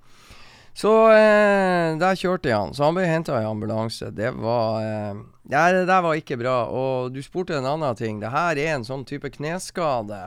så 0.74 0.92
eh, 1.12 1.98
der 2.00 2.16
kjørte 2.16 2.48
jeg 2.48 2.56
han. 2.56 2.72
Så 2.72 2.86
han 2.86 2.96
ble 2.96 3.04
henta 3.04 3.36
i 3.42 3.44
ambulanse. 3.44 4.08
Det 4.14 4.30
var 4.38 5.18
eh, 5.44 5.50
Ja, 5.52 5.72
det 5.72 5.84
der 5.86 6.02
var 6.02 6.16
ikke 6.16 6.38
bra. 6.40 6.56
Og 6.68 7.12
du 7.12 7.22
spurte 7.22 7.56
en 7.58 7.68
annen 7.68 7.96
ting. 7.96 8.20
Det 8.20 8.32
her 8.32 8.56
er 8.56 8.74
en 8.74 8.86
sånn 8.86 9.04
type 9.04 9.30
kneskade 9.36 10.26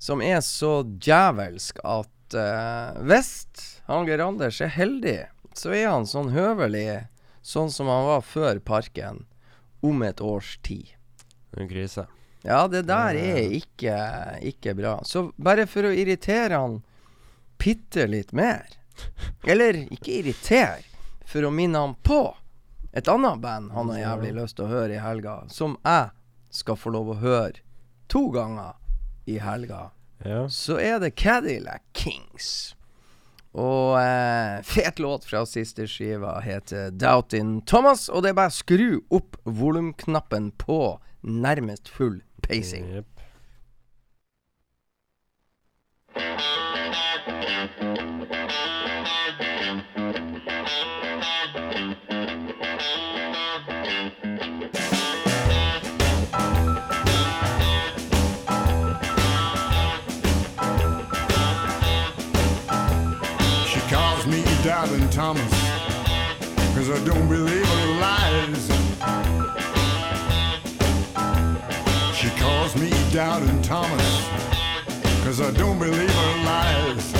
som 0.00 0.22
er 0.24 0.40
så 0.40 0.80
djevelsk 0.82 1.82
at 1.84 2.36
uh, 2.36 2.96
hvis 3.04 3.32
han 3.84 4.06
Geir 4.08 4.22
Anders 4.24 4.60
er 4.64 4.72
heldig, 4.72 5.18
så 5.52 5.74
er 5.76 5.90
han 5.90 6.06
sånn 6.08 6.30
høvelig, 6.32 7.02
sånn 7.44 7.68
som 7.74 7.90
han 7.92 8.06
var 8.06 8.24
før 8.24 8.62
parken, 8.64 9.26
om 9.84 10.00
et 10.06 10.22
års 10.24 10.54
tid. 10.64 10.94
En 11.52 11.68
krise. 11.68 12.06
Ja, 12.46 12.64
det 12.72 12.86
der 12.88 13.18
er 13.20 13.52
ikke, 13.52 13.96
ikke 14.40 14.72
bra. 14.78 14.94
Så 15.04 15.28
bare 15.36 15.66
for 15.68 15.84
å 15.84 15.92
irritere 15.92 16.56
han 16.56 16.80
bitte 17.60 18.06
litt 18.08 18.32
mer, 18.32 18.64
eller 19.44 19.82
ikke 19.92 20.22
irritere, 20.22 20.80
for 21.28 21.44
å 21.44 21.52
minne 21.52 21.84
han 21.84 21.98
på 22.00 22.22
et 22.92 23.08
annet 23.08 23.40
band 23.40 23.70
han 23.72 23.88
har 23.92 23.98
jævlig 24.00 24.32
lyst 24.40 24.56
til 24.58 24.66
å 24.66 24.72
høre 24.72 24.96
i 24.96 25.02
helga, 25.02 25.36
som 25.48 25.76
jeg 25.84 26.10
skal 26.50 26.76
få 26.76 26.90
lov 26.90 27.12
å 27.14 27.18
høre 27.20 27.60
to 28.10 28.24
ganger 28.34 28.72
i 29.30 29.38
helga, 29.38 29.90
Ja. 30.24 30.46
så 30.48 30.76
er 30.80 30.98
det 30.98 31.14
Cadillac 31.16 31.82
Kings. 31.94 32.74
Og 33.54 33.96
eh, 33.98 34.60
fet 34.62 34.98
låt 35.02 35.24
fra 35.26 35.44
siste 35.46 35.86
skiva 35.90 36.40
heter 36.42 36.90
Doubtin 36.90 37.60
Thomas, 37.66 38.08
og 38.08 38.22
det 38.22 38.30
er 38.30 38.38
bare 38.38 38.50
å 38.52 38.58
skru 38.58 39.00
opp 39.10 39.36
volumknappen 39.44 40.50
på 40.58 40.98
nærmest 41.22 41.88
full 41.88 42.20
pacing. 42.42 42.86
Jepp. 42.94 43.06
She 48.50 48.69
cause 66.90 67.00
I 67.00 67.04
don't 67.04 67.28
believe 67.28 67.66
her 67.66 67.86
lies. 68.00 68.66
She 72.16 72.28
calls 72.40 72.74
me 72.76 72.90
Doubting 73.12 73.62
Thomas, 73.62 74.28
cause 75.22 75.40
I 75.40 75.50
don't 75.52 75.78
believe 75.78 76.10
her 76.10 76.36
lies. 76.44 77.12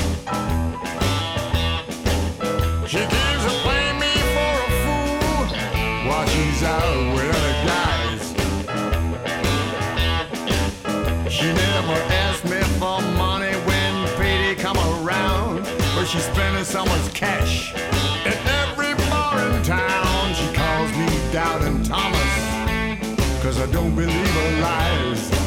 She 2.88 2.98
gives 2.98 3.44
a 3.44 3.54
play 3.62 3.92
me 3.98 4.12
for 4.35 4.52
a 4.59 4.70
fool 4.83 5.46
while 6.09 6.26
she's 6.26 6.62
out 6.64 7.14
with 7.14 7.37
other 7.37 7.56
guys. 7.70 8.22
She 11.33 11.46
never 11.46 11.96
asked 12.24 12.44
me 12.44 12.61
for 12.80 13.00
money 13.16 13.54
when 13.66 14.09
payday 14.16 14.54
come 14.61 14.78
around, 14.78 15.62
but 15.94 16.06
she's 16.06 16.24
spending 16.24 16.64
someone's 16.64 17.09
cash 17.11 17.72
don't 23.80 23.94
believe 23.96 24.26
her 24.26 24.60
lies. 24.60 25.39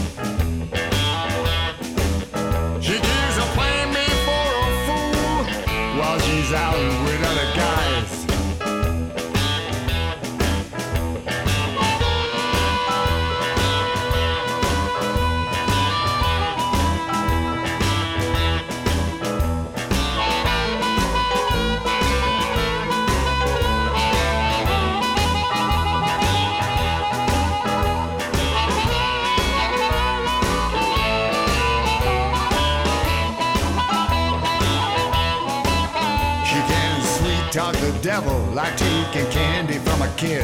Talk 37.53 37.75
the 37.75 37.91
devil 38.01 38.39
like 38.55 38.75
taking 38.75 39.29
candy 39.29 39.77
from 39.77 40.01
a 40.01 40.11
kid. 40.17 40.41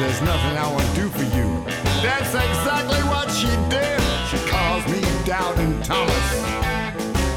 There's 0.00 0.22
nothing 0.22 0.56
I 0.56 0.66
won't 0.66 0.94
do 0.94 1.10
for 1.10 1.24
you. 1.24 1.62
That's 2.00 2.32
exactly 2.32 3.00
what 3.12 3.30
she 3.30 3.48
did. 3.68 4.00
She 4.30 4.38
calls 4.48 4.82
me 4.86 5.02
Doubting 5.26 5.82
Thomas, 5.82 6.28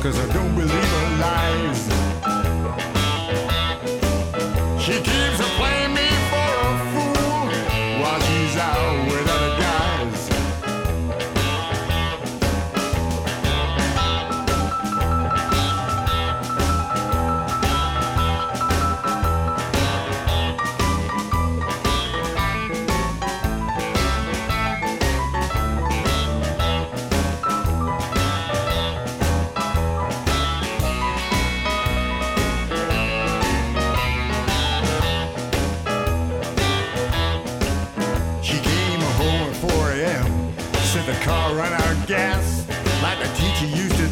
cause 0.01 0.17
I 0.17 0.33
don't 0.33 0.55
believe 0.55 0.69
her 0.71 1.17
lies. 1.19 2.14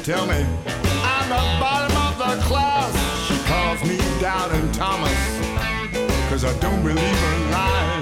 Tell 0.03 0.25
me, 0.25 0.35
I'm 0.35 1.29
the 1.29 1.35
bottom 1.61 1.95
of 1.95 2.17
the 2.17 2.43
class. 2.43 2.91
She 3.25 3.37
calls 3.47 3.81
me 3.87 3.97
Doubting 4.19 4.69
Thomas, 4.73 5.13
cause 6.29 6.43
I 6.43 6.53
don't 6.59 6.83
believe 6.83 6.97
her 6.97 7.51
lies. 7.51 7.92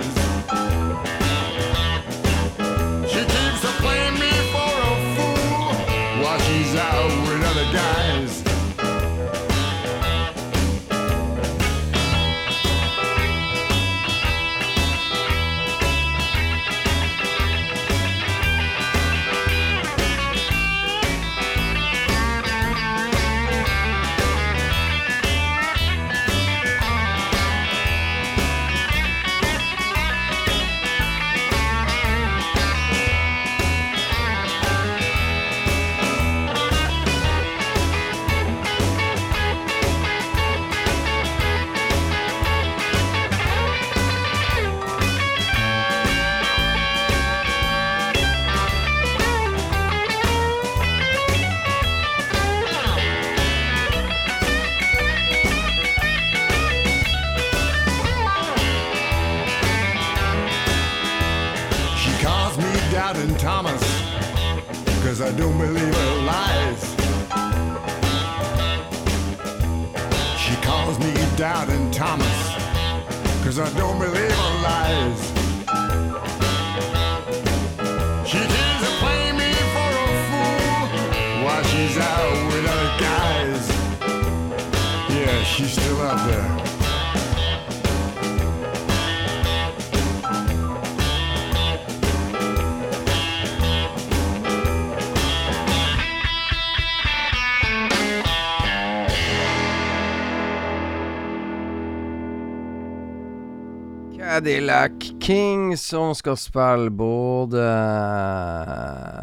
Cadillac 104.42 104.92
King 105.20 105.78
som 105.78 106.16
skal 106.16 106.38
spille 106.38 106.90
både 106.90 107.62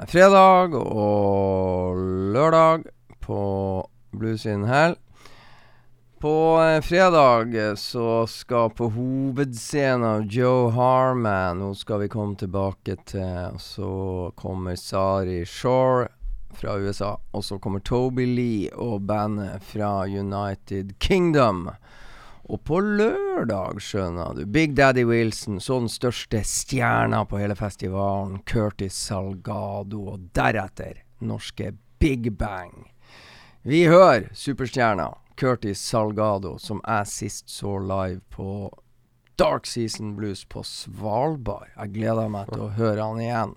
fredag 0.06 0.76
og 0.78 1.96
lørdag 2.34 2.84
på 3.26 3.40
Blues 4.14 4.46
in 4.46 4.62
Hell. 4.70 4.94
På 6.22 6.62
eh, 6.62 6.78
fredag 6.86 7.58
så 7.82 8.28
skal 8.30 8.70
på 8.70 8.92
hovedscenen 8.94 10.30
Joe 10.30 10.70
Harman 10.70 11.64
Nå 11.64 11.72
skal 11.74 12.04
vi 12.04 12.12
komme 12.14 12.38
tilbake 12.38 12.94
til 13.02 13.58
og 13.58 13.60
Så 13.62 13.90
kommer 14.38 14.78
Sari 14.78 15.42
Shore 15.42 16.06
fra 16.54 16.78
USA. 16.78 17.16
Og 17.34 17.42
så 17.44 17.58
kommer 17.58 17.82
Toby 17.82 18.30
Lee 18.36 18.70
og 18.70 19.02
bandet 19.02 19.66
fra 19.66 20.06
United 20.06 20.94
Kingdom. 21.02 21.72
Og 22.48 22.62
på 22.64 22.78
lørdag, 22.80 23.76
skjønner 23.84 24.32
du, 24.32 24.46
Big 24.48 24.72
Daddy 24.76 25.04
Wilson, 25.04 25.58
så 25.60 25.76
den 25.82 25.90
største 25.92 26.40
stjerna 26.48 27.26
på 27.28 27.42
hele 27.42 27.52
festivalen, 27.58 28.38
Curtis 28.48 28.96
Salgado, 28.96 30.06
og 30.14 30.30
deretter 30.36 31.02
norske 31.20 31.74
Big 32.00 32.30
Bang. 32.40 32.86
Vi 33.68 33.82
hører 33.84 34.30
superstjerna 34.32 35.10
Curtis 35.36 35.82
Salgado, 35.84 36.56
som 36.58 36.80
jeg 36.86 37.12
sist 37.12 37.52
så 37.52 37.76
live 37.84 38.22
på 38.32 38.70
Dark 39.38 39.68
Season 39.68 40.16
Blues 40.16 40.46
på 40.48 40.64
Svalbard. 40.64 41.68
Jeg 41.76 41.98
gleder 42.00 42.32
meg 42.32 42.48
til 42.48 42.64
å 42.64 42.72
høre 42.78 43.10
han 43.10 43.20
igjen. 43.22 43.52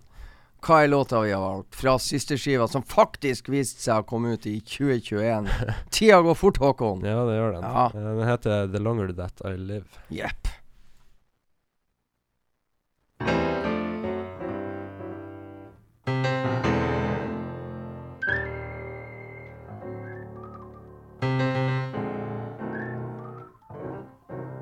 Hva 0.62 0.84
er 0.84 0.88
låta 0.92 1.20
vi 1.24 1.32
har 1.34 1.42
valgt 1.42 1.76
fra 1.76 1.96
siste 2.00 2.38
skiva, 2.38 2.68
som 2.70 2.84
faktisk 2.86 3.50
viste 3.50 3.82
seg 3.82 4.04
å 4.04 4.08
komme 4.12 4.36
ut 4.36 4.46
i 4.46 4.60
2021? 4.62 5.50
Tida 5.96 6.20
går 6.22 6.38
fort, 6.38 6.60
Håkon. 6.62 7.02
Ja, 7.08 7.24
det 7.26 7.38
gjør 7.40 7.56
den. 7.58 7.66
Ja. 7.66 7.86
Eh, 7.90 8.10
Den 8.22 8.28
heter 8.30 8.68
The 8.76 8.84
Longer 8.86 9.14
That 9.18 9.42
I 9.50 9.56
Live. 9.58 10.04
Jepp. 10.14 10.52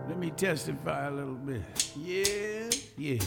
Let 0.07 0.17
me 0.17 0.31
testify 0.31 1.07
a 1.07 1.11
little 1.11 1.35
bit. 1.35 1.61
Yeah, 1.95 2.69
yeah. 2.97 3.19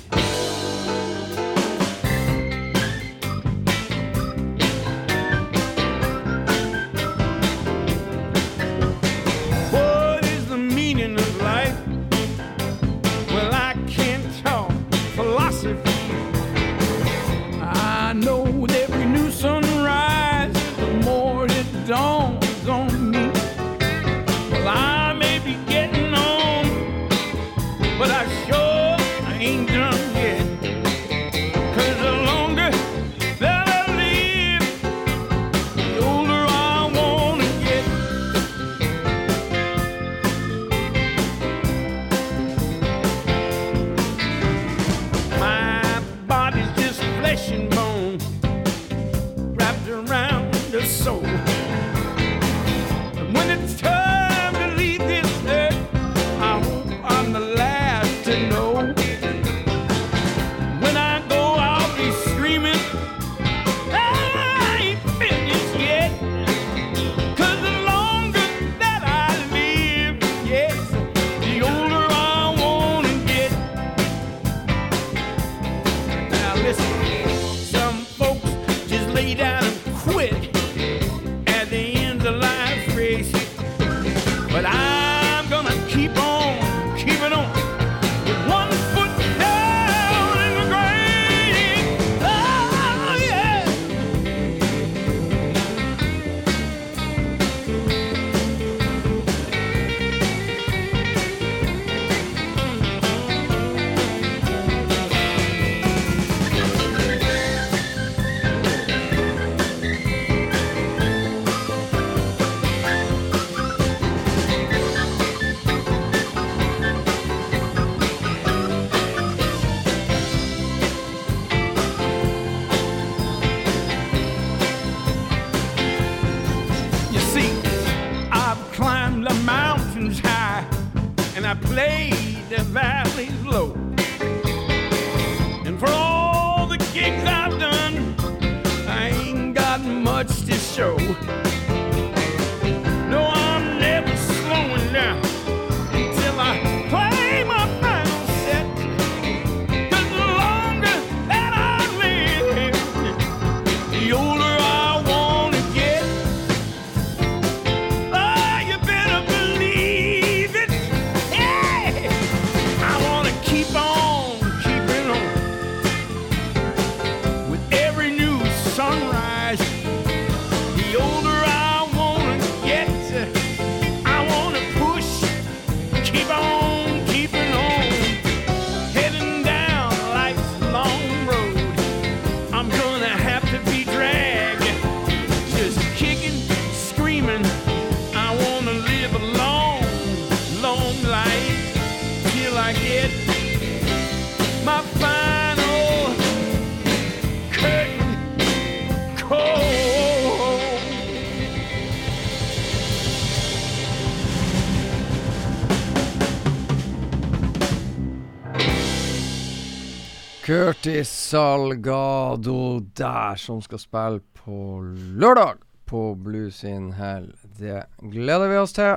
Curtis 210.82 211.28
Salgado 211.28 212.80
der, 212.80 213.36
som 213.36 213.62
skal 213.62 213.78
spille 213.78 214.20
på 214.34 214.80
lørdag 215.14 215.60
på 215.86 216.14
Blues 216.14 216.64
in 216.64 216.88
Hell. 216.92 217.36
Det 217.58 217.84
gleder 218.00 218.48
vi 218.50 218.56
oss 218.58 218.74
til. 218.74 218.96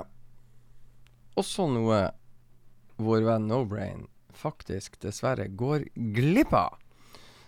Også 1.38 1.68
noe 1.70 2.00
vår 2.98 3.28
venn 3.30 3.46
No 3.52 3.62
Brain 3.70 4.08
faktisk 4.34 4.98
dessverre 5.06 5.46
går 5.46 5.86
glipp 5.94 6.58
av. 6.58 6.82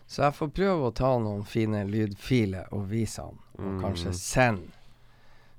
Så 0.05 0.27
jeg 0.27 0.37
får 0.37 0.55
prøve 0.61 0.85
å 0.91 0.95
ta 1.01 1.15
noen 1.17 1.41
fine 1.41 1.81
lydfiler 1.89 2.69
og 2.69 2.91
vise 2.93 3.25
han, 3.25 3.41
og 3.57 3.83
kanskje 3.87 4.13
sende 4.21 4.69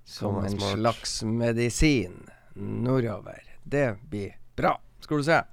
som 0.06 0.38
en 0.38 0.54
smart. 0.54 0.78
slags 0.78 1.22
medisin 1.26 2.28
nordover. 2.54 3.42
Det 3.64 3.96
blir 4.06 4.38
bra, 4.54 4.78
skal 5.02 5.18
du 5.18 5.32
se. 5.34 5.46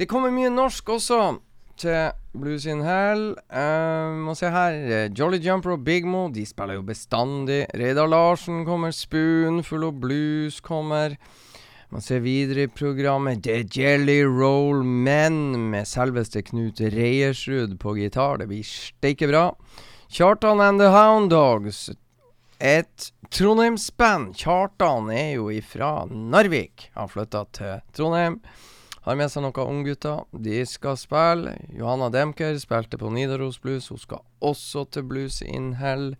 Det 0.00 0.08
kommer 0.08 0.32
mye 0.32 0.48
norsk 0.48 0.96
også 0.96 1.26
til 1.76 2.12
Blues 2.36 2.66
in 2.66 2.82
Hell. 2.84 3.34
Eh, 3.50 4.14
må 4.24 4.34
se 4.36 4.50
her. 4.50 4.72
eh, 4.72 5.10
Jolly 5.10 5.38
Jumper 5.38 5.72
og 5.74 5.84
Big 5.84 6.04
Mo 6.06 6.28
de 6.30 6.44
spiller 6.46 6.74
jo 6.78 6.82
bestandig. 6.82 7.66
Reidar 7.74 8.08
Larsen 8.08 8.64
kommer. 8.64 8.90
Spoonful 8.92 9.84
og 9.84 10.00
Blues 10.00 10.60
kommer. 10.60 11.16
Man 11.90 12.00
ser 12.02 12.20
videre 12.24 12.64
i 12.64 12.66
programmet 12.66 13.42
The 13.44 13.64
Jelly 13.70 14.24
Roll 14.24 14.82
Men 14.82 15.70
med 15.70 15.86
selveste 15.86 16.42
Knut 16.42 16.80
Reiersrud 16.80 17.78
på 17.78 17.94
gitar. 18.00 18.38
Det 18.38 18.48
blir 18.48 18.64
steike 18.66 19.28
bra. 19.30 19.52
Kjartan 20.10 20.60
and 20.60 20.80
the 20.80 20.88
Hound 20.90 21.30
Dogs. 21.30 21.90
Et 22.60 23.12
Trondheims-band. 23.30 24.34
Kjartan 24.38 25.10
er 25.10 25.34
jo 25.36 25.50
ifra 25.50 26.04
Narvik. 26.10 26.90
Han 26.94 27.10
flytta 27.10 27.44
til 27.52 27.80
Trondheim. 27.92 28.40
Har 29.04 29.18
med 29.20 29.28
seg 29.28 29.44
noen 29.44 29.68
unggutter. 29.68 30.22
De 30.32 30.62
skal 30.64 30.96
spille. 30.96 31.58
Johanna 31.76 32.08
Demker 32.08 32.56
spilte 32.56 32.96
på 32.96 33.10
Nidaros 33.12 33.58
Blues. 33.60 33.90
Hun 33.92 34.00
skal 34.00 34.22
også 34.40 34.86
til 34.96 35.04
Blues 35.10 35.42
in 35.44 35.74
Hell. 35.76 36.14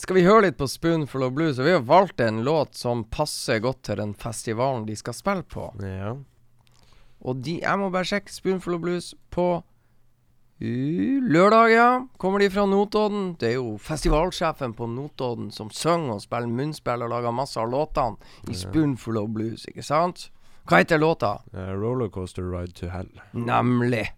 Skal 0.00 0.16
vi 0.16 0.24
høre 0.24 0.46
litt 0.46 0.56
på 0.56 0.68
Spoonful 0.68 1.26
of 1.26 1.34
Blues? 1.36 1.60
Og 1.60 1.68
vi 1.68 1.74
har 1.74 1.84
valgt 1.84 2.22
en 2.24 2.40
låt 2.44 2.72
som 2.80 3.04
passer 3.12 3.60
godt 3.64 3.82
til 3.88 4.00
den 4.00 4.14
festivalen 4.16 4.86
de 4.88 4.96
skal 4.96 5.16
spille 5.16 5.44
på. 5.44 5.68
Ja. 5.84 6.14
Og 7.20 7.42
de, 7.44 7.58
jeg 7.60 7.80
må 7.82 7.90
bare 7.92 8.08
sjekke 8.08 8.32
Spoonful 8.32 8.78
of 8.78 8.80
Blues 8.86 9.10
på 9.32 9.46
uh, 9.60 11.18
lørdag, 11.20 11.72
ja. 11.74 11.90
Kommer 12.16 12.40
de 12.40 12.48
fra 12.52 12.64
Notodden? 12.70 13.34
Det 13.40 13.50
er 13.50 13.58
jo 13.58 13.76
festivalsjefen 13.76 14.72
på 14.78 14.88
Notodden 14.88 15.52
som 15.52 15.68
synger 15.68 16.16
og 16.16 16.24
spiller 16.24 16.48
munnspill 16.48 17.04
og 17.04 17.12
lager 17.12 17.36
masse 17.36 17.60
av 17.60 17.68
låtene 17.72 18.16
i 18.48 18.56
Spoonful 18.56 19.20
of 19.20 19.28
Blues, 19.36 19.68
ikke 19.68 19.84
sant? 19.84 20.30
Hva 20.66 20.76
heter 20.76 20.98
låta? 20.98 21.42
Uh, 21.54 21.58
rollercoaster 21.60 22.42
ride 22.42 22.72
to 22.72 22.86
hell. 22.86 23.20
Nemlig. 23.30 24.12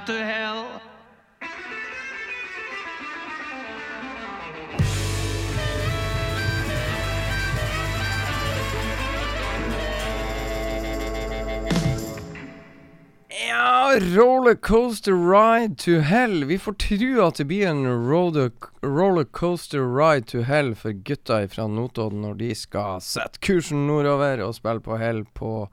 Ride 0.00 0.06
to 0.06 0.24
hell. 0.24 0.66
Ja, 13.48 13.98
rollercoaster 14.00 15.12
ride 15.12 15.76
to 15.76 16.00
hell. 16.00 16.44
Vi 16.44 16.58
får 16.58 16.72
tro 16.72 17.26
at 17.26 17.34
det 17.34 17.44
blir 17.44 17.66
en 17.66 17.86
rollercoaster 18.82 19.80
ride 19.80 20.26
to 20.26 20.42
hell 20.42 20.74
for 20.74 20.92
gutta 20.92 21.48
fra 21.48 21.66
Notodden 21.66 22.22
når 22.22 22.34
de 22.34 22.54
skal 22.54 23.00
sette 23.02 23.40
kursen 23.42 23.86
nordover 23.86 24.44
og 24.44 24.54
spille 24.54 24.80
på 24.80 24.96
hell 25.00 25.24
på 25.34 25.68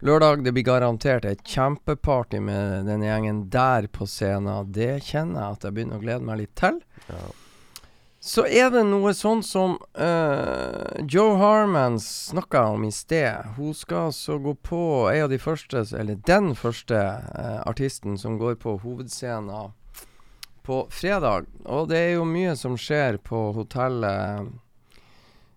lørdag. 0.00 0.44
Det 0.44 0.52
blir 0.52 0.66
garantert 0.66 1.24
et 1.24 1.42
kjempeparty 1.46 2.40
med 2.44 2.86
denne 2.90 3.08
gjengen 3.08 3.46
der 3.52 3.88
på 3.92 4.06
scenen. 4.10 4.72
Det 4.72 5.02
kjenner 5.08 5.42
jeg 5.42 5.58
at 5.58 5.66
jeg 5.66 5.76
begynner 5.76 6.00
å 6.00 6.04
glede 6.04 6.28
meg 6.28 6.40
litt 6.42 6.54
til. 6.58 6.80
Ja. 7.08 7.24
Så 8.26 8.42
er 8.48 8.72
det 8.74 8.82
noe 8.88 9.12
sånn 9.14 9.44
som 9.46 9.76
uh, 9.94 10.96
Joe 11.06 11.36
Harman 11.38 12.00
snakka 12.02 12.64
om 12.74 12.86
i 12.88 12.90
sted. 12.90 13.52
Hun 13.54 13.70
skal 13.76 14.08
altså 14.08 14.40
gå 14.42 14.56
på 14.66 14.80
en 15.12 15.28
av 15.28 15.30
de 15.30 15.38
første, 15.38 15.84
eller 15.94 16.18
den 16.26 16.56
første 16.58 16.96
uh, 16.98 17.60
artisten 17.68 18.18
som 18.18 18.40
går 18.40 18.58
på 18.64 18.80
hovedscenen 18.82 19.70
på 20.66 20.80
fredag. 20.90 21.46
Og 21.70 21.86
det 21.92 22.00
er 22.02 22.12
jo 22.16 22.26
mye 22.26 22.56
som 22.58 22.74
skjer 22.80 23.20
på 23.22 23.52
hotellet 23.54 24.50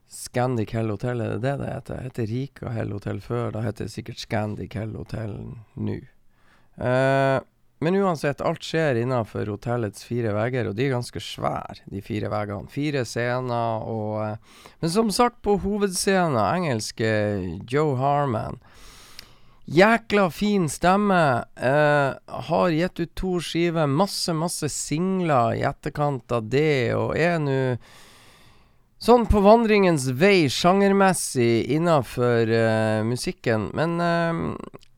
Scandic 0.09 0.73
Hell 0.73 0.89
Hotel, 0.89 1.21
er 1.21 1.35
det 1.35 1.43
det 1.45 1.55
det 1.61 1.69
heter? 1.69 1.95
Det 1.95 2.09
heter 2.09 2.29
Rika 2.33 2.73
Hell 2.73 2.91
Hotel 2.95 3.21
før, 3.21 3.51
da 3.53 3.61
heter 3.65 3.85
det 3.85 3.93
sikkert 3.93 4.21
Scandic 4.21 4.73
Hell 4.77 4.95
Hotel 4.97 5.35
nå. 5.77 5.99
Uh, 6.79 7.37
men 7.79 7.95
uansett, 7.95 8.41
alt 8.43 8.63
skjer 8.65 8.97
innenfor 8.99 9.47
hotellets 9.47 10.03
fire 10.03 10.33
vegger, 10.35 10.67
og 10.67 10.75
de 10.75 10.87
er 10.87 10.97
ganske 10.97 11.21
svære, 11.23 11.77
de 11.87 12.01
fire 12.03 12.27
veggene. 12.31 12.67
Fire 12.71 13.05
scener 13.07 13.85
og 13.87 14.17
eh, 14.25 14.57
Men 14.81 14.91
som 14.91 15.11
sagt, 15.15 15.39
på 15.45 15.55
hovedscenen, 15.63 16.35
engelske 16.35 17.07
Joe 17.71 17.95
Harman. 17.95 18.59
Jækla 19.71 20.27
fin 20.33 20.67
stemme. 20.67 21.45
Eh, 21.55 22.11
har 22.49 22.75
gitt 22.75 22.99
ut 22.99 23.15
to 23.15 23.37
skiver, 23.39 23.87
masse, 23.87 24.35
masse 24.35 24.67
singler 24.75 25.55
i 25.55 25.63
etterkant 25.63 26.35
av 26.35 26.51
det, 26.51 26.91
og 26.99 27.15
er 27.15 27.39
nå 27.39 27.59
Sånn 28.99 29.23
på 29.31 29.39
vandringens 29.39 30.09
vei 30.19 30.49
sjangermessig 30.51 31.69
innafor 31.71 32.49
uh, 32.51 32.99
musikken. 33.07 33.69
Men 33.71 33.93
eh, 34.03 34.41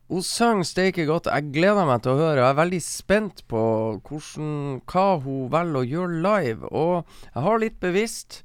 hun 0.09 0.23
sang 0.25 0.63
steike 0.65 1.05
godt. 1.05 1.29
Jeg 1.29 1.51
gleder 1.53 1.85
meg 1.85 2.01
til 2.01 2.15
å 2.15 2.17
høre. 2.17 2.39
Jeg 2.39 2.47
er 2.47 2.57
veldig 2.57 2.79
spent 2.81 3.43
på 3.51 3.61
hvordan, 4.01 4.81
hva 4.89 5.05
hun 5.21 5.51
velger 5.53 5.77
å 5.77 5.85
gjøre 5.91 6.23
live. 6.25 6.71
Og 6.73 7.13
jeg 7.27 7.45
har 7.45 7.61
litt 7.61 7.77
bevisst 7.83 8.39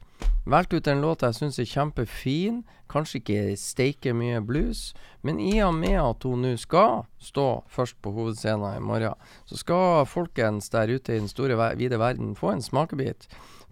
valgt 0.45 0.77
ut 0.77 0.93
en 0.93 1.01
låt 1.01 1.25
jeg 1.25 1.41
syns 1.41 1.63
er 1.65 1.73
kjempefin. 1.73 2.61
Kanskje 2.93 3.23
ikke 3.23 3.57
steike 3.57 4.13
mye 4.13 4.45
blues, 4.45 4.91
men 5.25 5.41
i 5.41 5.57
og 5.65 5.73
med 5.81 5.97
at 6.05 6.29
hun 6.29 6.45
nå 6.45 6.53
skal 6.61 7.07
stå 7.17 7.65
først 7.73 7.97
på 8.05 8.13
hovedscenen 8.15 8.77
i 8.77 8.85
morgen, 8.93 9.17
så 9.49 9.59
skal 9.59 10.05
folkens 10.07 10.69
der 10.71 10.93
ute 10.93 11.17
i 11.17 11.19
den 11.19 11.33
store, 11.33 11.57
vide 11.81 11.99
verden 11.99 12.37
få 12.39 12.53
en 12.53 12.63
smakebit. 12.63 13.27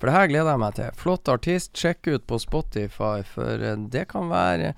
For 0.05 0.11
det 0.11 0.19
her 0.19 0.27
gleder 0.29 0.51
jeg 0.53 0.61
meg 0.61 0.75
til. 0.77 0.97
Flott 1.01 1.29
artist. 1.33 1.71
Sjekk 1.81 2.09
ut 2.13 2.25
på 2.29 2.37
Spotify, 2.37 3.23
for 3.25 3.63
eh, 3.65 3.79
det 3.89 4.03
kan 4.11 4.27
være 4.29 4.75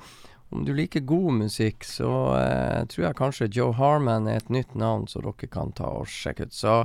om 0.55 0.61
du 0.63 0.71
liker 0.71 1.03
god 1.03 1.33
musikk, 1.41 1.83
så 1.83 2.11
eh, 2.39 2.85
tror 2.87 3.05
jeg 3.09 3.17
kanskje 3.19 3.49
Joe 3.51 3.75
Harman 3.75 4.29
er 4.31 4.39
et 4.39 4.53
nytt 4.55 4.77
navn 4.79 5.09
som 5.11 5.25
dere 5.27 5.49
kan 5.51 5.73
ta 5.75 5.89
og 5.99 6.07
sjekke 6.07 6.47
ut. 6.47 6.55
Så 6.55 6.77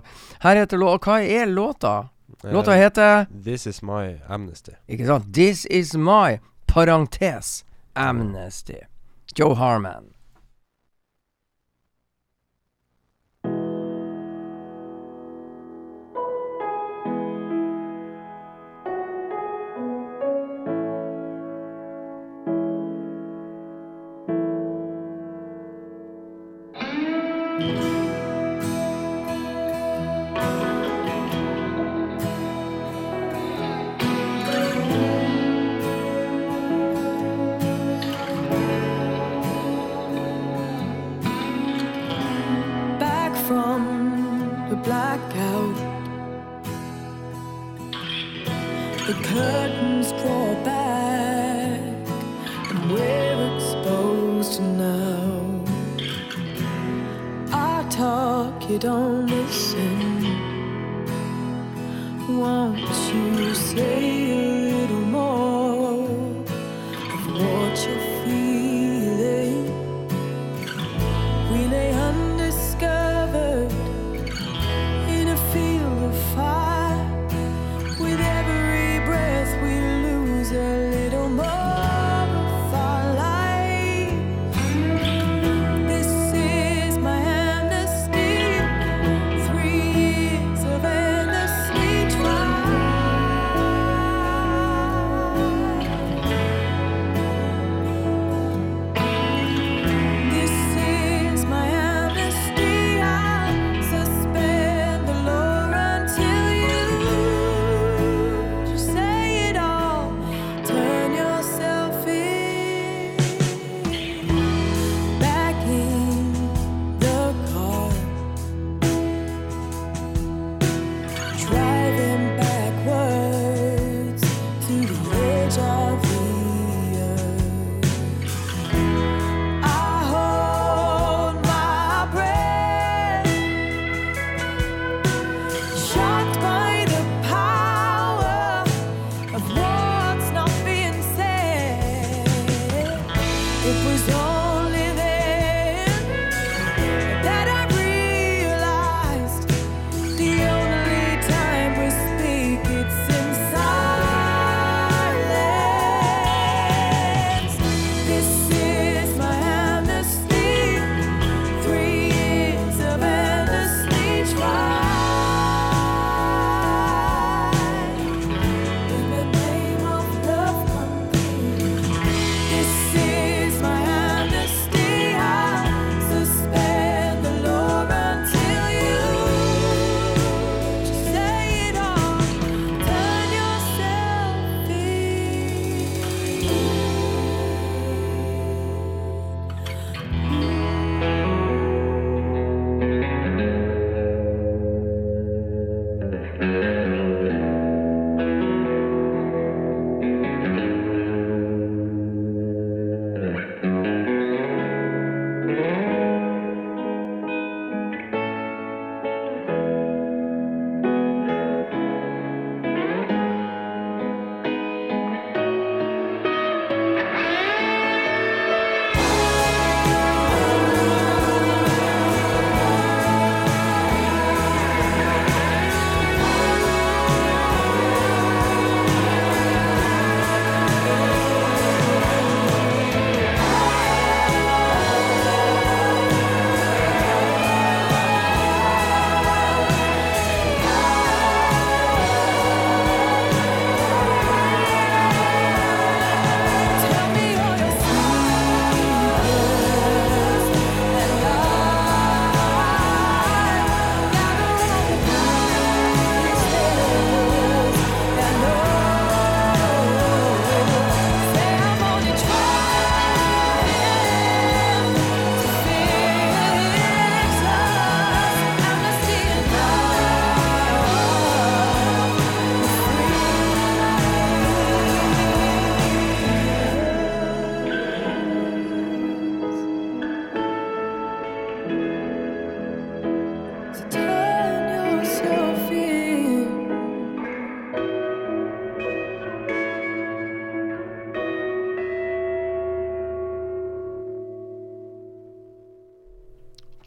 her 0.41 0.57
heter 0.57 0.81
låta 0.81 1.05
Hva 1.05 1.19
er 1.21 1.53
låta? 1.53 1.93
Låta 2.41 2.73
heter 2.73 3.27
heter 3.27 3.43
This 3.45 3.67
is 3.69 3.83
my 3.85 4.17
amnesty. 4.25 4.73
Ikke 4.89 5.05
sant? 5.05 5.29
This 5.37 5.67
is 5.69 5.93
my 5.93 6.39
parentes 6.65 7.61
amnesty. 7.93 8.81
Joe 9.37 9.53
Harman. 9.53 10.15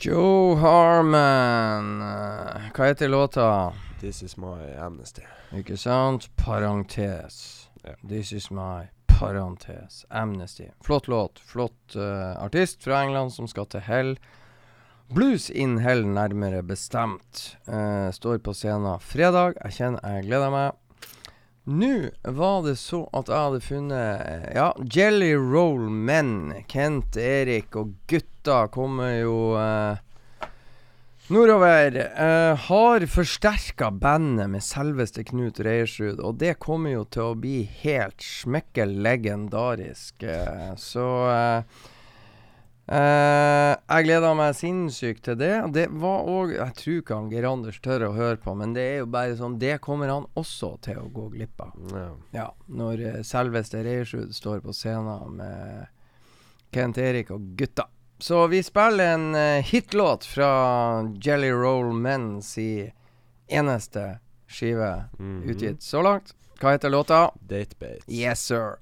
Joe 0.05 0.57
Harman. 0.57 2.03
Hva 2.77 2.89
heter 2.91 3.09
låta? 3.09 3.73
This 4.01 4.23
is 4.23 4.37
my 4.37 4.75
amnesty. 4.77 5.23
Ikke 5.57 5.79
sant? 5.81 6.27
Parentes. 6.37 7.71
Yeah. 7.85 7.97
This 8.09 8.33
is 8.33 8.51
my 8.51 8.91
parentes. 9.07 10.05
Amnesty. 10.11 10.69
Flott 10.85 11.09
låt. 11.09 11.41
Flott 11.41 11.97
uh, 11.97 12.37
artist 12.37 12.85
fra 12.85 13.01
England 13.01 13.33
som 13.33 13.49
skal 13.49 13.65
til 13.73 13.81
hell. 13.81 14.13
Blues 15.09 15.49
in 15.51 15.79
hell, 15.81 16.05
nærmere 16.05 16.61
bestemt. 16.63 17.57
Uh, 17.65 18.13
står 18.13 18.45
på 18.45 18.53
scenen 18.53 19.01
fredag. 19.01 19.57
Jeg 19.65 19.79
kjenner 19.79 20.05
jeg 20.05 20.29
gleder 20.29 20.53
meg. 20.53 20.77
Nå 21.65 22.11
var 22.23 22.63
det 22.67 22.75
så 22.77 23.07
at 23.17 23.31
jeg 23.33 23.41
hadde 23.41 23.61
funnet 23.65 24.25
eh, 24.29 24.49
Ja, 24.53 24.67
Jelly 24.85 25.33
Roll 25.33 25.87
Men. 25.89 26.53
Kent, 26.69 27.17
Erik 27.17 27.77
og 27.81 27.95
gutta 28.11 28.67
kommer 28.73 29.15
jo 29.17 29.39
eh, 29.57 30.03
nordover. 31.33 31.97
Eh, 32.05 32.67
har 32.67 33.07
forsterka 33.09 33.89
bandet 33.91 34.53
med 34.53 34.65
selveste 34.67 35.25
Knut 35.25 35.63
Reiersrud, 35.65 36.21
og 36.21 36.37
det 36.45 36.59
kommer 36.61 36.99
jo 36.99 37.07
til 37.09 37.31
å 37.31 37.41
bli 37.47 37.63
helt 37.81 38.21
smekke 38.21 38.85
legendarisk. 38.93 40.21
Eh, 40.21 40.75
så 40.77 41.09
eh, 41.33 41.83
eh, 42.89 43.75
Jeg 43.89 44.05
gleder 44.07 44.35
meg 44.37 44.55
sinnssykt 44.59 45.23
til 45.25 45.37
det. 45.41 45.53
Det 45.75 45.87
var 45.91 46.27
òg 46.29 46.55
Jeg 46.57 46.75
tror 46.81 46.99
ikke 47.01 47.15
han 47.19 47.31
Geir 47.33 47.47
Anders 47.49 47.81
tør 47.85 48.07
å 48.09 48.13
høre 48.17 48.37
på, 48.43 48.55
men 48.57 48.75
det 48.77 48.83
er 48.83 48.99
jo 49.03 49.07
bare 49.15 49.37
sånn 49.39 49.59
Det 49.59 49.79
kommer 49.85 50.09
han 50.13 50.27
også 50.37 50.75
til 50.85 50.99
å 51.01 51.09
gå 51.15 51.29
glipp 51.35 51.61
av. 51.65 51.73
Ja. 51.93 52.07
Ja, 52.37 52.47
når 52.69 53.05
uh, 53.07 53.23
selveste 53.25 53.83
Reiersrud 53.87 54.35
står 54.37 54.61
på 54.65 54.73
scenen 54.77 55.37
med 55.41 55.87
Kent 56.75 56.99
Erik 56.99 57.31
og 57.31 57.53
gutta. 57.57 57.87
Så 58.19 58.47
vi 58.51 58.63
spiller 58.63 59.15
en 59.17 59.35
uh, 59.35 59.63
hitlåt 59.63 60.25
fra 60.27 61.03
Jelly 61.23 61.51
Roll 61.53 61.93
Men 61.95 62.41
si 62.43 62.91
eneste 63.49 64.19
skive 64.49 65.09
Mhm. 65.19 65.43
utgitt 65.51 65.83
så 65.83 66.03
langt. 66.03 66.35
Hva 66.61 66.71
heter 66.77 66.91
låta? 66.91 67.31
Datebate. 67.41 68.05
Yes, 68.09 68.41
sir. 68.41 68.77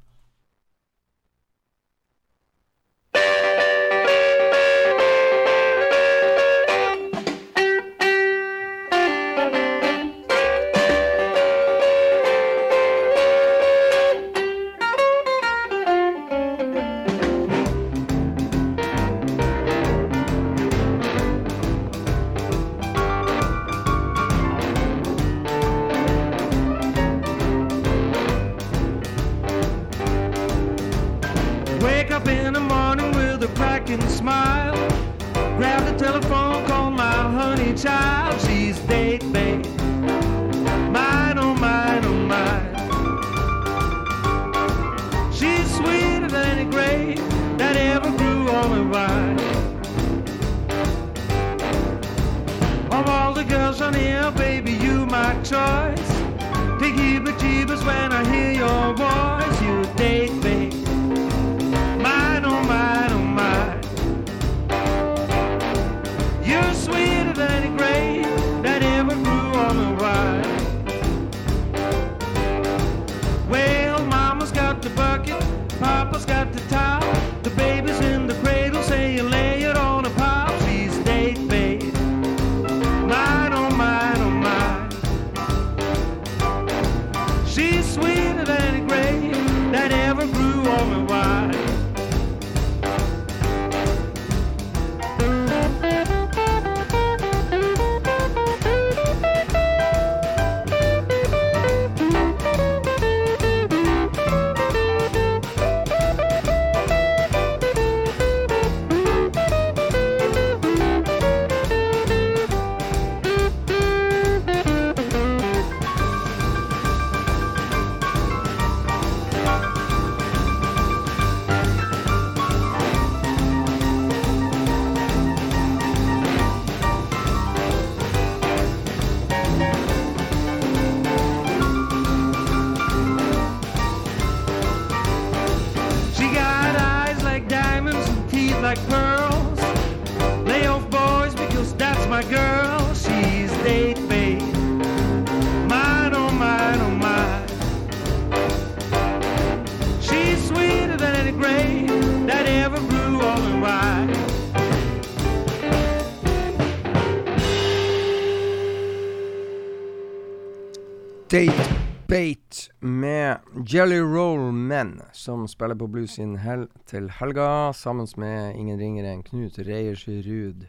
Med 162.82 163.38
Jelly 163.66 164.00
Roll 164.00 164.52
Men, 164.52 165.02
som 165.12 165.48
spiller 165.48 165.74
på 165.74 165.86
Blues 165.86 166.18
in 166.18 166.36
Hell 166.36 166.66
til 166.86 167.08
helga, 167.10 167.72
sammen 167.72 168.08
med 168.16 168.56
ingen 168.58 168.78
ringere 168.78 169.12
enn 169.14 169.22
Knut 169.22 169.58
Reiersrud. 169.58 170.66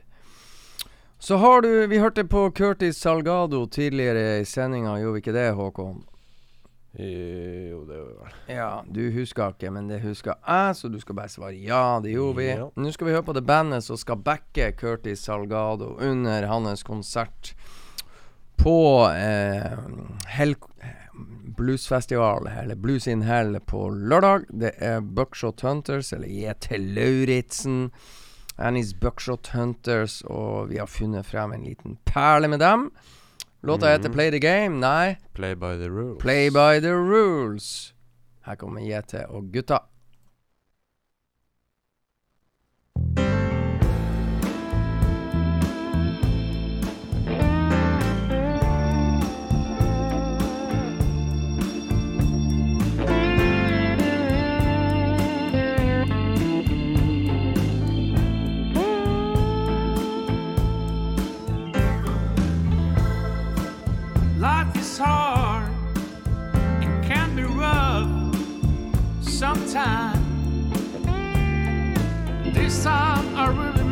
Så 1.18 1.40
har 1.42 1.62
du 1.62 1.88
Vi 1.88 1.98
hørte 1.98 2.24
på 2.24 2.52
Curtis 2.52 2.98
Salgado 2.98 3.66
tidligere 3.66 4.42
i 4.42 4.46
sendinga, 4.46 5.00
gjorde 5.00 5.14
vi 5.14 5.24
ikke 5.24 5.34
det, 5.34 5.52
Håkon? 5.58 6.04
Jo, 6.94 7.80
det 7.88 7.98
gjorde 7.98 8.10
vi 8.12 8.18
vel 8.20 8.58
Ja, 8.60 8.84
du 8.86 9.02
husker 9.16 9.56
ikke, 9.56 9.72
men 9.74 9.88
det 9.90 10.04
husker 10.04 10.36
jeg, 10.38 10.76
så 10.78 10.92
du 10.94 11.00
skal 11.02 11.18
bare 11.18 11.34
svare 11.34 11.58
ja. 11.58 12.00
Det 12.04 12.14
gjorde 12.14 12.38
vi. 12.38 12.50
Ja. 12.52 12.68
Nå 12.76 12.92
skal 12.94 13.10
vi 13.10 13.16
høre 13.16 13.26
på 13.26 13.34
det 13.34 13.46
bandet 13.50 13.82
som 13.88 13.98
skal 13.98 14.22
backe 14.22 14.70
Curtis 14.78 15.26
Salgado 15.26 15.96
under 15.98 16.46
hans 16.46 16.86
konsert 16.86 17.56
på 18.62 19.10
eh, 19.10 19.74
Hell 20.38 20.54
Bluesfestival, 21.58 22.48
eller 22.48 22.76
Blues 22.76 23.08
in 23.08 23.22
Hell, 23.22 23.60
på 23.60 23.90
lørdag. 23.90 24.46
Det 24.50 24.72
er 24.78 25.00
Buckshot 25.02 25.62
Hunters, 25.62 26.14
eller 26.14 26.28
J.T. 26.28 26.78
Lauritzen. 26.78 27.92
Annie's 28.58 28.94
Buckshot 29.00 29.48
Hunters, 29.54 30.22
og 30.26 30.70
vi 30.70 30.78
har 30.78 30.86
funnet 30.86 31.26
frem 31.26 31.52
en 31.54 31.64
liten 31.64 31.98
perle 32.06 32.48
med 32.48 32.60
dem. 32.60 32.92
Låta 33.64 33.88
heter 33.88 34.10
Mhm. 34.10 34.14
Play 34.14 34.32
the 34.32 34.40
Game. 34.40 34.80
Nei, 34.80 35.16
Play 35.34 35.56
by 35.56 35.78
the 35.78 35.90
rules. 35.90 36.22
Play 36.22 36.50
by 36.50 36.80
the 36.82 36.94
rules. 36.94 37.94
Her 38.46 38.56
kommer 38.56 38.82
JT 38.82 39.14
og 39.30 39.52
gutta. 39.54 39.80
some 72.74 73.36
are 73.36 73.52
really 73.52 73.83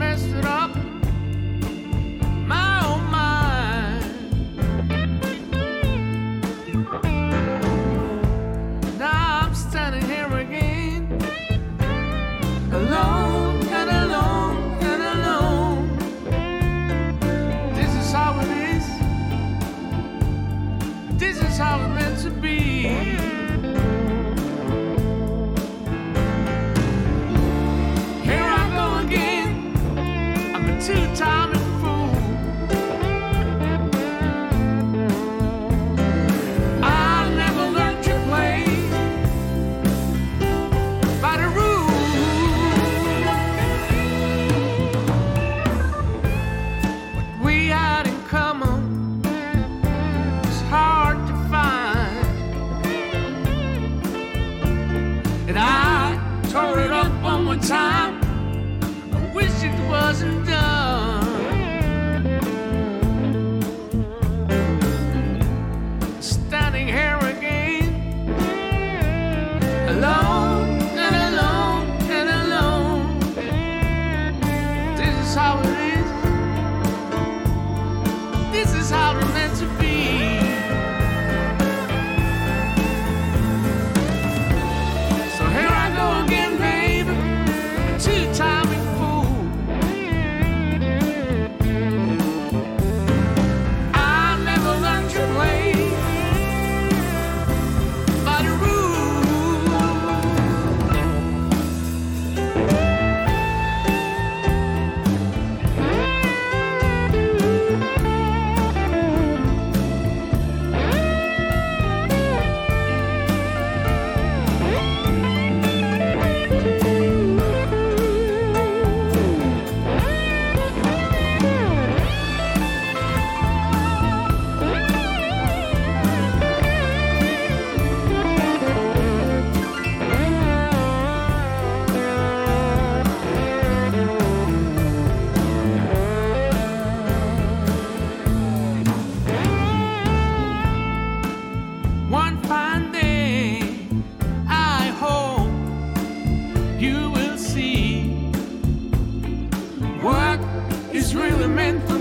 really 151.14 151.48
meant 151.48 151.82
for 151.90 152.01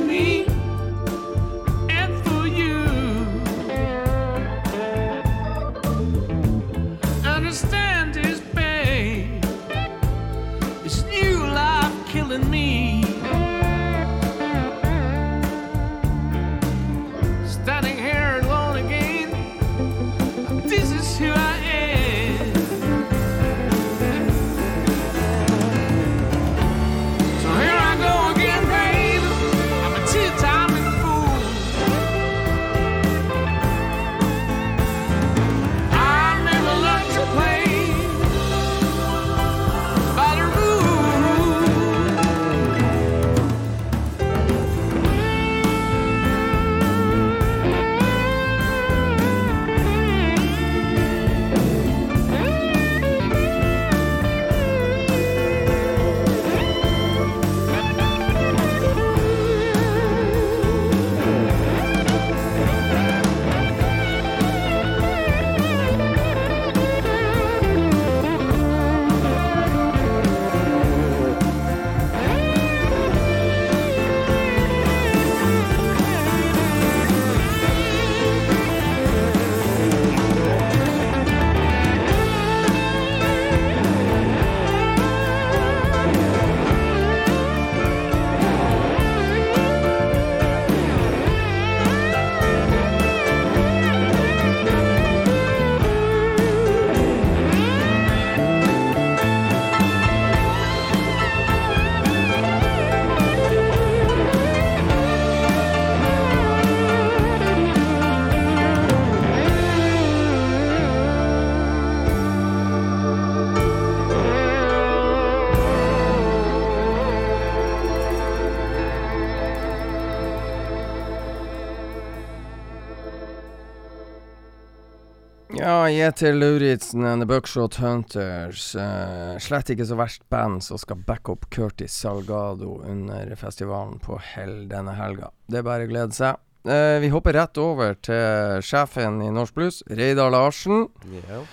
Ja, 125.61 125.91
JT 125.91 126.23
Lauritzen 126.23 127.05
and 127.05 127.23
The 127.23 127.27
Buckshot 127.27 127.75
Hunters. 127.75 128.75
Uh, 128.75 129.37
slett 129.37 129.69
ikke 129.69 129.85
så 129.85 129.99
verst 129.99 130.23
band 130.33 130.63
som 130.65 130.79
skal 130.81 131.03
backe 131.05 131.35
opp 131.35 131.45
Curtis 131.53 131.93
Salgado 132.01 132.79
under 132.89 133.29
festivalen 133.37 133.99
på 134.01 134.17
Hell 134.25 134.71
denne 134.71 134.95
helga. 134.97 135.29
Det 135.53 135.61
er 135.61 135.67
bare 135.67 135.85
å 135.85 135.91
glede 135.91 136.17
seg. 136.17 136.41
Uh, 136.65 136.97
vi 137.05 137.13
hopper 137.13 137.37
rett 137.37 137.61
over 137.61 137.93
til 138.01 138.65
sjefen 138.65 139.21
i 139.21 139.29
Norsk 139.37 139.59
Blues, 139.59 139.83
Reidar 139.93 140.33
Larsen. 140.33 140.87
Yeah. 141.13 141.45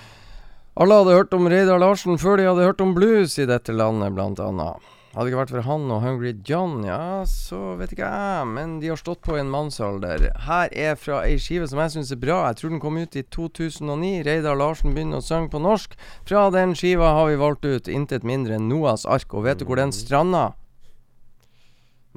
Alle 0.79 1.01
hadde 1.01 1.19
hørt 1.19 1.35
om 1.35 1.51
Reidar 1.51 1.83
Larsen 1.83 2.15
før 2.21 2.39
de 2.39 2.47
hadde 2.47 2.69
hørt 2.69 2.85
om 2.85 2.95
blues 2.95 3.35
i 3.43 3.49
dette 3.49 3.75
landet, 3.75 4.15
blant 4.15 4.39
annet. 4.39 4.87
Hadde 5.17 5.31
det 5.31 5.31
ikke 5.31 5.39
vært 5.39 5.51
for 5.55 5.65
han 5.65 5.85
og 5.89 6.03
Hungry 6.03 6.31
John, 6.45 6.83
ja, 6.85 7.23
så 7.25 7.71
vet 7.79 7.95
ikke 7.95 8.05
jeg, 8.05 8.49
men 8.53 8.75
de 8.83 8.91
har 8.91 8.99
stått 9.01 9.23
på 9.25 9.33
i 9.33 9.39
en 9.41 9.49
mannsalder. 9.49 10.27
Her 10.45 10.69
er 10.77 10.93
fra 10.93 11.23
ei 11.25 11.39
skive 11.41 11.65
som 11.65 11.81
jeg 11.81 11.95
syns 11.95 12.11
er 12.13 12.19
bra. 12.21 12.35
Jeg 12.51 12.59
tror 12.59 12.75
den 12.75 12.83
kom 12.83 12.99
ut 13.01 13.17
i 13.17 13.23
2009. 13.33 14.11
Reidar 14.27 14.59
Larsen 14.61 14.93
begynner 14.93 15.17
å 15.17 15.25
synge 15.25 15.49
på 15.49 15.63
norsk. 15.63 15.97
Fra 16.29 16.43
den 16.53 16.77
skiva 16.77 17.15
har 17.17 17.31
vi 17.31 17.41
valgt 17.41 17.65
ut 17.65 17.89
intet 17.89 18.29
mindre 18.29 18.59
enn 18.59 18.69
Noas 18.69 19.09
ark, 19.09 19.33
og 19.33 19.49
vet 19.49 19.57
du 19.57 19.65
hvor 19.65 19.81
den 19.81 19.95
stranda? 19.95 20.51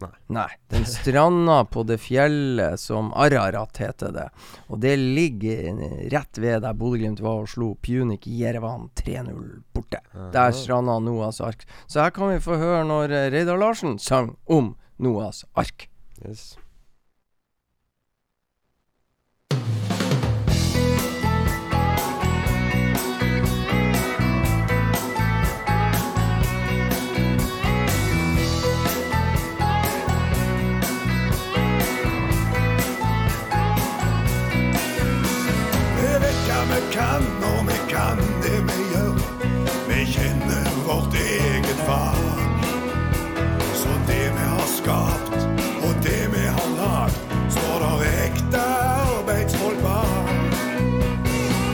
Nei. 0.01 0.11
Nei. 0.36 0.48
Den 0.72 0.86
stranda 0.88 1.61
på 1.68 1.84
det 1.88 1.98
fjellet 2.03 2.80
som 2.80 3.12
Ararat 3.18 3.80
heter 3.82 4.14
det. 4.14 4.26
Og 4.68 4.80
det 4.82 4.94
ligger 5.01 5.80
rett 6.12 6.40
ved 6.40 6.62
der 6.64 6.76
Bodø-Glimt 6.78 7.22
var 7.24 7.44
og 7.44 7.51
slo 7.53 7.72
Punik 7.82 8.26
Jerevan 8.30 8.88
3-0 9.01 9.62
borte. 9.74 10.03
Der 10.34 10.55
stranda 10.57 10.98
Noas 11.03 11.40
ark. 11.44 11.66
Så 11.86 12.03
her 12.05 12.14
kan 12.14 12.32
vi 12.32 12.40
få 12.44 12.59
høre 12.61 12.84
når 12.88 13.16
eh, 13.16 13.28
Reidar 13.34 13.61
Larsen 13.61 13.98
sang 13.98 14.34
om 14.46 14.74
Noas 15.01 15.44
ark. 15.59 15.88
Yes. 16.20 16.55
Kan, 37.01 37.22
og 37.51 37.61
vi 37.68 37.78
kan 37.88 38.18
det 38.44 38.59
vi 38.68 38.78
gjør. 38.92 39.14
Vi 39.88 40.01
kjenner 40.14 40.66
vårt 40.86 41.14
eget 41.14 41.80
fag. 41.88 42.20
Så 43.80 43.90
det 44.09 44.26
vi 44.36 44.44
har 44.55 44.68
skapt, 44.78 45.38
og 45.86 45.92
det 46.07 46.24
vi 46.34 46.44
har 46.57 46.68
lagd, 46.80 47.16
står 47.57 47.76
der 47.84 48.05
ekte 48.26 48.64
arbeidsfolk 49.16 49.80
bak. 49.86 50.28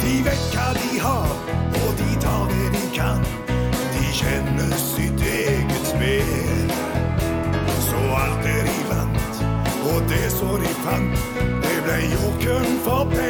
De 0.02 0.14
vet 0.26 0.44
hva 0.54 0.68
de 0.80 0.92
har, 1.06 1.34
og 1.82 1.90
de 2.00 2.10
tar 2.24 2.44
det 2.52 2.68
de 2.76 2.86
kan. 2.98 3.20
De 3.94 4.06
kjenner 4.20 4.74
sitt 4.92 5.20
eget 5.34 5.86
spill. 5.92 6.74
Så 7.88 8.00
alt 8.22 8.42
det 8.46 8.60
de 8.70 8.80
vant, 8.92 9.44
og 9.90 10.02
det 10.12 10.26
som 10.38 10.58
de 10.62 10.74
fant, 10.84 11.22
det 11.66 11.78
ble 11.86 12.02
jo 12.14 12.34
kun 12.44 12.76
for 12.86 13.04
pengenes 13.10 13.25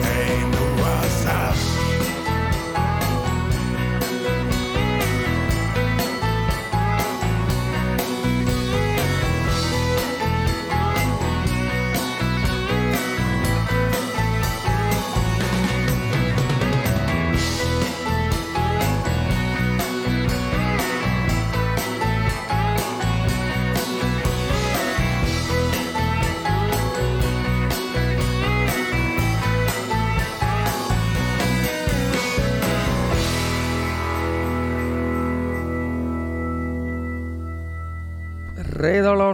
en 0.04 0.50
Noahs 0.50 1.81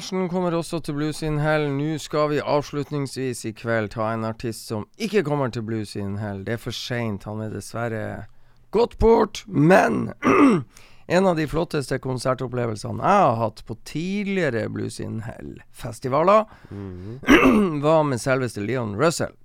Larsen 0.08 0.28
kommer 0.28 0.54
også 0.56 0.78
til 0.80 0.94
Blues 0.96 1.18
in 1.20 1.36
Hell. 1.36 1.66
Nå 1.68 1.98
skal 2.00 2.30
vi 2.30 2.38
avslutningsvis 2.40 3.42
i 3.44 3.50
kveld 3.52 3.90
ta 3.92 4.06
en 4.08 4.24
artist 4.24 4.70
som 4.70 4.86
ikke 4.96 5.20
kommer 5.26 5.52
til 5.52 5.66
Blues 5.68 5.92
in 6.00 6.14
Hell. 6.16 6.46
Det 6.46 6.54
er 6.54 6.62
for 6.62 6.72
seint. 6.72 7.26
Han 7.28 7.42
er 7.44 7.52
dessverre 7.52 8.24
gått 8.72 8.96
bort. 9.02 9.42
Men 9.44 10.14
en 11.12 11.28
av 11.28 11.36
de 11.36 11.44
flotteste 11.44 12.00
konsertopplevelsene 12.00 13.04
jeg 13.04 13.26
har 13.26 13.36
hatt 13.42 13.60
på 13.68 13.76
tidligere 13.84 14.64
Blues 14.72 14.96
in 14.96 15.20
Hell-festivaler, 15.28 16.48
var 17.84 18.08
med 18.08 18.24
selveste 18.24 18.64
Leon 18.64 18.96
Russell. 18.96 19.36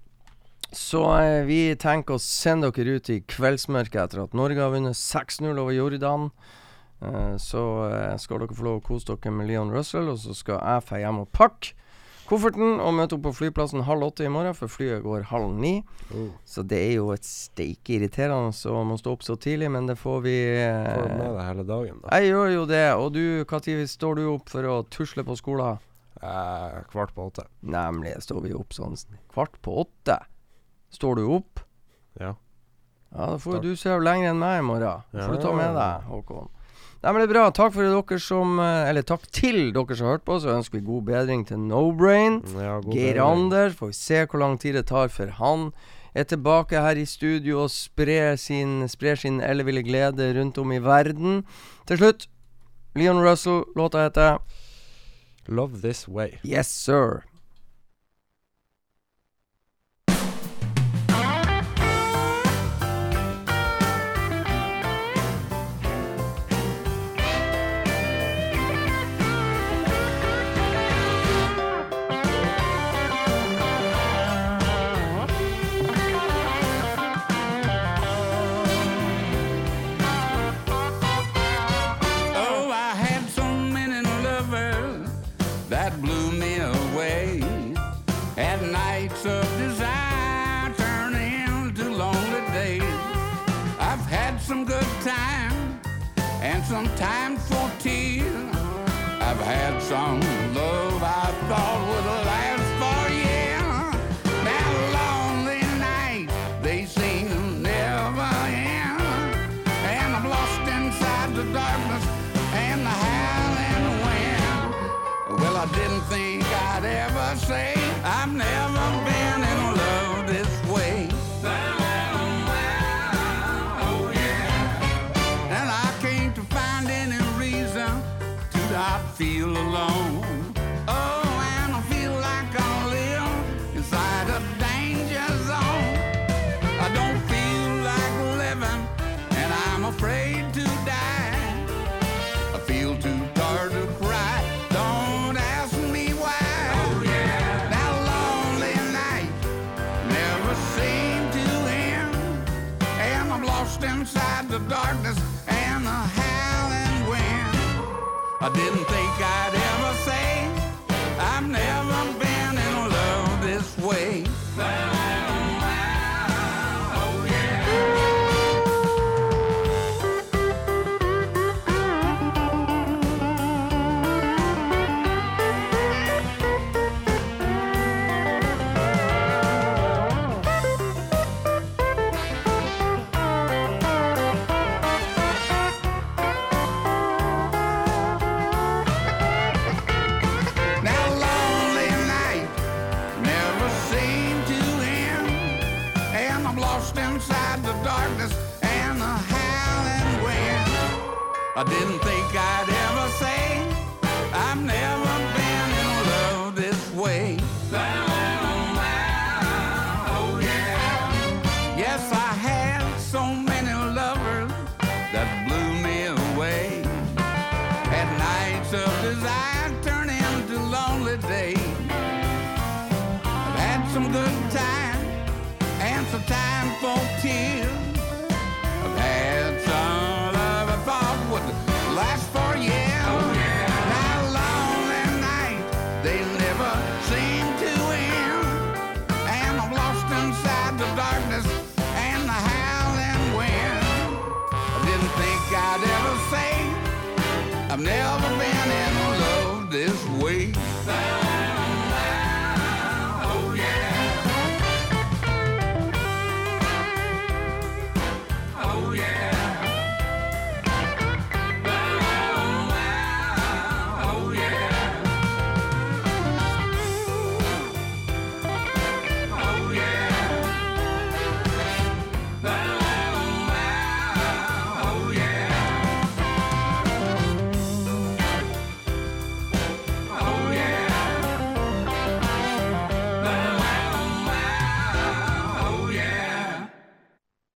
Så 0.71 1.03
eh, 1.19 1.43
vi 1.43 1.61
tenker 1.75 2.15
å 2.15 2.23
sende 2.23 2.71
dere 2.71 3.01
ut 3.01 3.11
i 3.11 3.19
kveldsmørket 3.19 4.05
etter 4.05 4.23
at 4.29 4.39
Norge 4.39 4.63
har 4.63 4.71
vunnet 4.71 4.95
6-0 4.95 5.57
over 5.57 5.75
Jordan. 5.75 6.31
Eh, 7.03 7.35
så 7.41 7.63
eh, 7.91 8.17
skal 8.21 8.43
dere 8.43 8.55
få 8.55 8.67
lov 8.67 8.81
å 8.81 8.85
kose 8.87 9.11
dere 9.11 9.33
med 9.35 9.49
Leon 9.51 9.73
Russell, 9.73 10.11
og 10.13 10.19
så 10.23 10.35
skal 10.37 10.61
jeg 10.61 10.87
dra 10.89 11.01
hjem 11.03 11.23
og 11.25 11.31
pakke 11.35 11.75
kofferten 12.23 12.79
og 12.81 12.93
møte 12.95 13.17
opp 13.17 13.25
på 13.27 13.33
flyplassen 13.35 13.83
halv 13.87 14.07
åtte 14.07 14.25
i 14.25 14.31
morgen, 14.31 14.55
for 14.57 14.71
flyet 14.71 15.03
går 15.03 15.27
halv 15.29 15.53
ni. 15.59 15.73
Oh. 16.15 16.29
Så 16.47 16.63
det 16.65 16.79
er 16.79 16.93
jo 16.95 17.09
et 17.13 17.25
steike 17.27 17.97
irriterende 17.97 18.53
å 18.71 18.83
må 18.87 18.97
stå 18.99 19.15
opp 19.17 19.25
så 19.27 19.35
tidlig, 19.39 19.69
men 19.73 19.89
det 19.89 19.97
får 19.99 20.21
vi 20.25 20.37
eh, 20.55 20.87
Får 20.87 21.11
med 21.11 21.25
deg 21.27 21.41
hele 21.49 21.65
dagen, 21.67 21.99
da. 22.03 22.19
Jeg 22.19 22.31
gjør 22.31 22.53
jo 22.53 22.63
det. 22.69 22.85
Og 22.99 23.09
du, 23.17 23.23
når 23.49 23.83
står 23.91 24.19
du 24.19 24.23
opp 24.31 24.53
for 24.53 24.69
å 24.69 24.77
tusle 24.93 25.25
på 25.27 25.37
skolen? 25.39 25.83
Eh, 26.23 26.79
kvart 26.93 27.13
på 27.15 27.27
åtte. 27.27 27.47
Nemlig. 27.67 28.15
Står 28.23 28.41
vi 28.47 28.55
opp 28.55 28.73
sånn 28.75 28.95
kvart 29.33 29.59
på 29.61 29.83
åtte? 29.83 30.21
Står 30.93 31.19
du 31.19 31.27
opp? 31.27 31.61
Ja. 32.19 32.35
Ja, 33.13 33.33
Da 33.33 33.37
får 33.37 33.59
Start. 33.59 33.63
du 33.67 33.77
sove 33.77 34.01
lenger 34.05 34.31
enn 34.31 34.39
meg 34.41 34.59
i 34.61 34.65
morgen. 34.65 35.03
Ja. 35.13 35.27
får 35.27 35.35
du 35.37 35.43
ta 35.43 35.53
med 35.57 35.75
deg, 35.77 36.07
Håkon. 36.09 36.49
Nei, 37.03 37.11
men 37.11 37.19
det 37.19 37.25
er 37.27 37.33
bra. 37.33 37.47
Takk, 37.51 37.73
dere 37.75 38.19
som, 38.23 38.59
eh, 38.63 39.01
takk 39.03 39.25
til 39.35 39.73
dere 39.75 39.95
som 39.95 40.05
har 40.05 40.13
hørt 40.15 40.25
på. 40.25 40.39
Så 40.39 40.53
ønsker 40.55 40.79
vi 40.79 40.85
god 40.87 41.03
bedring 41.03 41.45
til 41.45 41.59
No 41.59 41.91
Brain. 41.91 42.41
Ja, 42.55 42.79
Geir 42.79 43.19
Anders. 43.19 43.75
Får 43.75 43.87
vi 43.87 43.93
se 43.93 44.25
hvor 44.25 44.39
lang 44.39 44.57
tid 44.57 44.73
det 44.75 44.87
tar 44.87 45.09
før 45.09 45.33
han 45.35 45.73
er 46.15 46.23
tilbake 46.23 46.79
her 46.79 46.95
i 46.95 47.03
studio 47.05 47.63
og 47.63 47.71
sprer 47.73 48.37
sin, 48.37 48.87
sprer 48.87 49.15
sin 49.19 49.41
elleville 49.41 49.83
glede 49.83 50.31
rundt 50.39 50.57
om 50.57 50.71
i 50.71 50.79
verden. 50.79 51.43
Til 51.87 51.97
slutt, 51.97 52.27
Leon 52.95 53.19
Russell. 53.19 53.65
Låta 53.75 54.05
heter 54.07 54.37
Love 55.47 55.81
This 55.81 56.07
Way. 56.07 56.39
Yes, 56.45 56.67
sir. 56.67 57.25